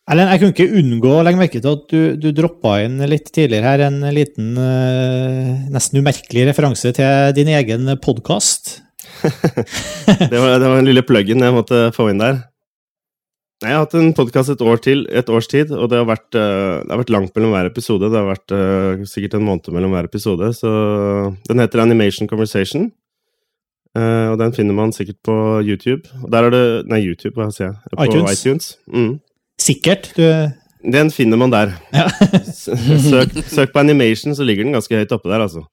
[0.08, 3.26] Erlend, jeg kunne ikke unngå å legge merke til at du, du droppa inn litt
[3.36, 8.78] tidligere her en liten, eh, nesten umerkelig referanse til din egen podkast.
[9.28, 12.39] Det var, det var den lille pluggen jeg måtte få inn der.
[13.64, 16.08] Nei, Jeg har hatt en podkast et, år til, et års tid, og det har,
[16.08, 18.08] vært, eh, det har vært langt mellom hver episode.
[18.14, 20.53] Det har vært eh, sikkert en måned mellom hver episode.
[20.55, 20.72] Så
[21.49, 22.91] den heter Animation Conversation.
[23.97, 25.36] Og den finner man sikkert på
[25.66, 26.05] YouTube.
[26.22, 27.95] Og der er det Nei, YouTube, hva sier jeg?
[27.95, 28.36] På iTunes.
[28.38, 28.68] iTunes.
[28.93, 29.16] Mm.
[29.68, 30.11] Sikkert.
[30.15, 30.24] Du,
[30.84, 31.76] Den finner man der.
[31.91, 32.07] Ja.
[32.53, 35.65] Søk, søk på animation, så ligger den ganske høyt oppe der, altså.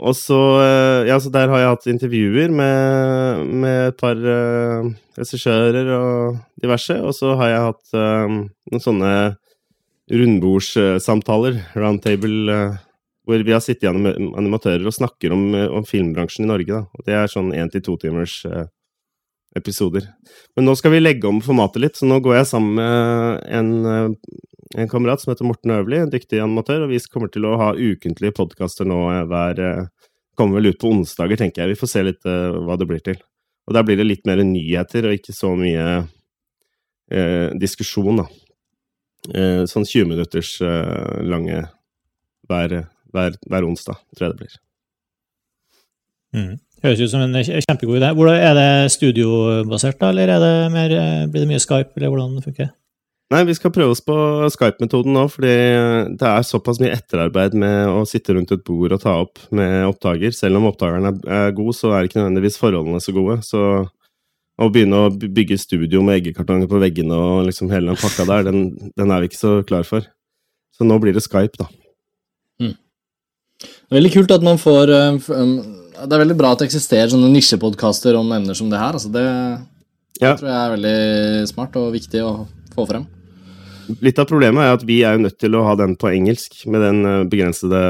[0.00, 4.88] Og så, eh, ja, så der har jeg hatt intervjuer med, med et par uh,
[5.18, 6.96] regissører og diverse.
[7.04, 8.38] Og så har jeg hatt um,
[8.72, 9.12] noen sånne
[10.10, 12.78] rundbordssamtaler, roundtable, uh,
[13.28, 16.80] hvor vi har sittet gjennom animatører og snakker om, om filmbransjen i Norge.
[16.80, 16.96] Da.
[16.96, 18.64] Og det er sånn én til to timers eh,
[19.56, 20.06] episoder.
[20.56, 23.70] Men nå skal vi legge om formatet litt, så nå går jeg sammen med en,
[23.86, 27.56] eh, en kamerat som heter Morten Øverli, en dyktig animatør, og vi kommer til å
[27.58, 29.88] ha ukentlige podkaster nå eh, hver eh,
[30.38, 31.74] Kommer vel ut på onsdager, tenker jeg.
[31.74, 33.18] Vi får se litt uh, hva det blir til.
[33.68, 38.24] Og der blir det litt mer nyheter, og ikke så mye uh, diskusjon, da.
[39.34, 40.54] Uh, sånn 20 minutters
[41.26, 41.58] lange
[42.48, 42.76] hver,
[43.12, 44.56] hver, hver onsdag, tror jeg det blir.
[46.38, 46.54] mm,
[46.84, 48.10] høres ut som en kjempegod idé.
[48.16, 52.12] Hvordan, er det studiobasert, da, eller er det mer, eh, blir det mye Skype, eller
[52.12, 52.74] hvordan det funker det?
[53.30, 54.16] Nei, vi skal prøve oss på
[54.50, 55.54] Skype-metoden nå, fordi
[56.18, 59.86] det er såpass mye etterarbeid med å sitte rundt et bord og ta opp med
[59.86, 60.34] opptaker.
[60.34, 63.38] Selv om opptakeren er, god, så er ikke nødvendigvis forholdene så gode.
[63.46, 63.60] Så
[64.60, 68.50] å begynne å bygge studio med eggekartonger på veggene og liksom hele den pakka der,
[68.50, 68.64] den,
[68.98, 70.10] den er vi ikke så klar for.
[70.74, 71.70] Så nå blir det Skype, da.
[73.60, 75.54] Det er veldig kult at man får eh, um,
[76.06, 78.96] Det er veldig bra at det eksisterer sånne nisjepodkaster om emner som det her.
[78.96, 79.24] Altså det,
[80.20, 80.32] Ja.
[80.34, 83.06] det tror jeg er veldig smart og viktig å få frem.
[84.00, 86.66] Litt av problemet er at vi er jo nødt til å ha den på engelsk,
[86.66, 87.80] med den eh, begrensede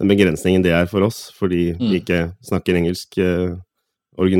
[0.00, 2.00] den begrensningen det er for oss, fordi vi Mm.
[2.02, 3.56] ikke snakker engelsk eh,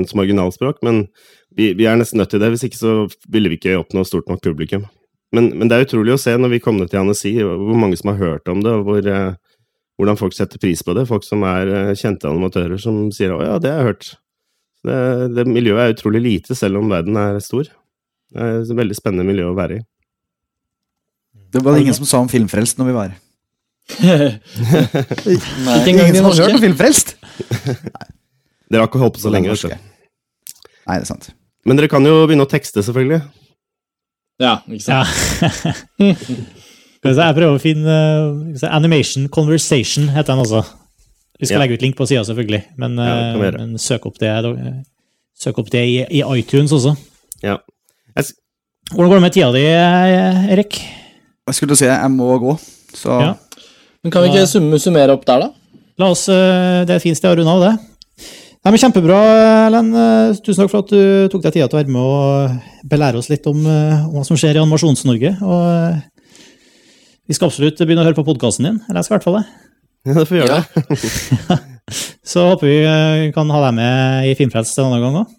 [0.06, 0.82] som originalspråk.
[0.82, 1.08] Men
[1.56, 4.28] vi, vi er nesten nødt til det, hvis ikke så ville vi ikke oppnå stort
[4.28, 4.86] nok publikum.
[5.32, 8.12] Men, men det er utrolig å se når vi kommer til Annecy, hvor mange som
[8.12, 9.34] har hørt om det, og hvor, eh,
[9.98, 11.06] hvordan folk setter pris på det.
[11.10, 14.12] Folk som er eh, kjente animatører som sier 'å ja, det har jeg hørt'.
[14.84, 14.96] Det,
[15.34, 17.64] det miljøet er utrolig lite, selv om verden er stor.
[18.34, 19.84] Det er et veldig spennende miljø å være i.
[21.54, 23.20] Det var det ingen som sa om Filmfrelst når vi var her.
[25.34, 27.14] Ikke engang Ingen som har hørt om Filmfrelst?
[28.70, 29.52] Dere har ikke holdt på så lenge.
[29.52, 29.78] vet.
[30.88, 31.28] Nei, det er sant.
[31.68, 33.20] Men dere kan jo begynne å tekste, selvfølgelig.
[34.42, 35.06] Ja, ikke sant.
[36.00, 36.14] Ja.
[37.04, 40.62] Jeg prøver å finne uh, se, Animation Conversation heter den også.
[41.40, 41.62] Vi skal Ja.
[41.64, 42.62] legge ut link på sida, selvfølgelig.
[42.80, 43.58] Men, Ja, uh, gjøre.
[43.58, 44.30] men søk opp det,
[45.36, 46.94] søk opp det i, i iTunes også.
[47.42, 47.58] Ja.
[48.16, 48.24] Jeg,
[48.92, 50.78] Hvordan går det med tida di, eh, Erik?
[51.48, 52.54] Jeg skulle si jeg må gå,
[52.94, 53.34] så Ja.
[54.02, 55.50] Men kan vi ikke summe, summere opp der, da?
[55.98, 57.78] La oss, Det er et fint sted å runde av det.
[58.64, 59.18] Nei, men Kjempebra,
[59.68, 59.92] Erlend.
[59.94, 63.16] Uh, Tusen takk for at du tok deg tida til å være med og belære
[63.20, 65.34] oss litt om, om hva som skjer i Animasjons-Norge.
[65.42, 66.02] Og
[67.28, 68.80] vi skal absolutt begynne å høre på podkasten din.
[68.88, 69.44] Eller jeg skal i hvert fall det.
[70.04, 70.64] ja, det får vi gjøre Ja.
[70.74, 71.60] det.
[72.24, 75.32] Så håper vi uh, kan ha deg med i Filmfrelst en annen gang òg.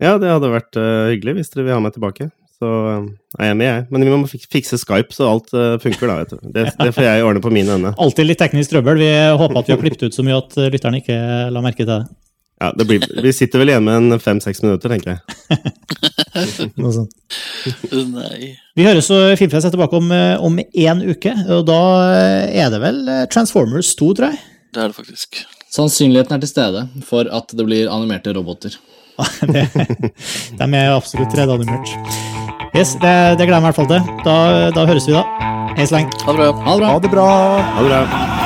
[0.00, 2.30] Ja, det hadde vært uh, hyggelig hvis dere vil ha meg tilbake.
[2.56, 3.02] Så eh,
[3.36, 3.82] er jeg med, jeg.
[3.92, 6.14] Men vi må fikse Skype, så alt uh, funker, da.
[6.22, 6.38] vet du.
[6.54, 7.90] Det, det får jeg ordne på min ende.
[8.04, 8.96] Alltid litt teknisk trøbbel.
[9.02, 11.18] Vi håper at vi har klippet ut så mye at lytterne ikke
[11.52, 12.00] la merke til det.
[12.60, 16.70] Ja, det blir, Vi sitter vel igjen med en fem-seks minutter, tenker jeg.
[16.80, 17.12] Noe sånt.
[17.92, 18.54] Nei.
[18.76, 22.72] Vi høres og Filmfrelst er tilbake om, uh, om én uke, og da uh, er
[22.72, 24.40] det vel uh, Transformers 2, tror jeg.
[24.72, 25.42] Det er det faktisk.
[25.72, 28.78] Sannsynligheten er til stede for at det blir animerte roboter.
[29.52, 29.66] det,
[30.56, 31.92] de er absolutt redanimert.
[32.76, 34.10] Yes, det, det gleder jeg meg i hvert fall til.
[34.24, 34.40] Da,
[34.76, 35.52] da høres vi, da.
[35.76, 36.24] Hei så lenge.
[36.24, 36.50] Ha det bra.
[36.64, 36.90] Ha det bra.
[36.92, 37.30] ha det bra!
[37.76, 38.45] Ha det bra.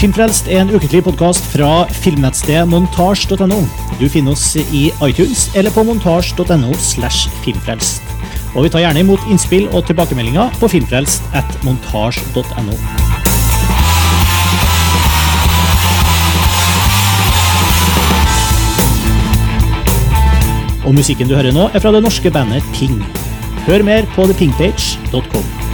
[0.00, 3.58] Filmfrelst er en ukentlig podkast fra filmnettstedet montasj.no.
[4.00, 8.00] Du finner oss i iTunes eller på montasj.no slash filmfrelst.
[8.54, 12.78] Og vi tar gjerne imot innspill og tilbakemeldinger på filmfrelst at montasj.no.
[20.88, 23.02] Og musikken du hører nå, er fra det norske bandet Ping.
[23.68, 25.69] Hør mer på thepingpage.com.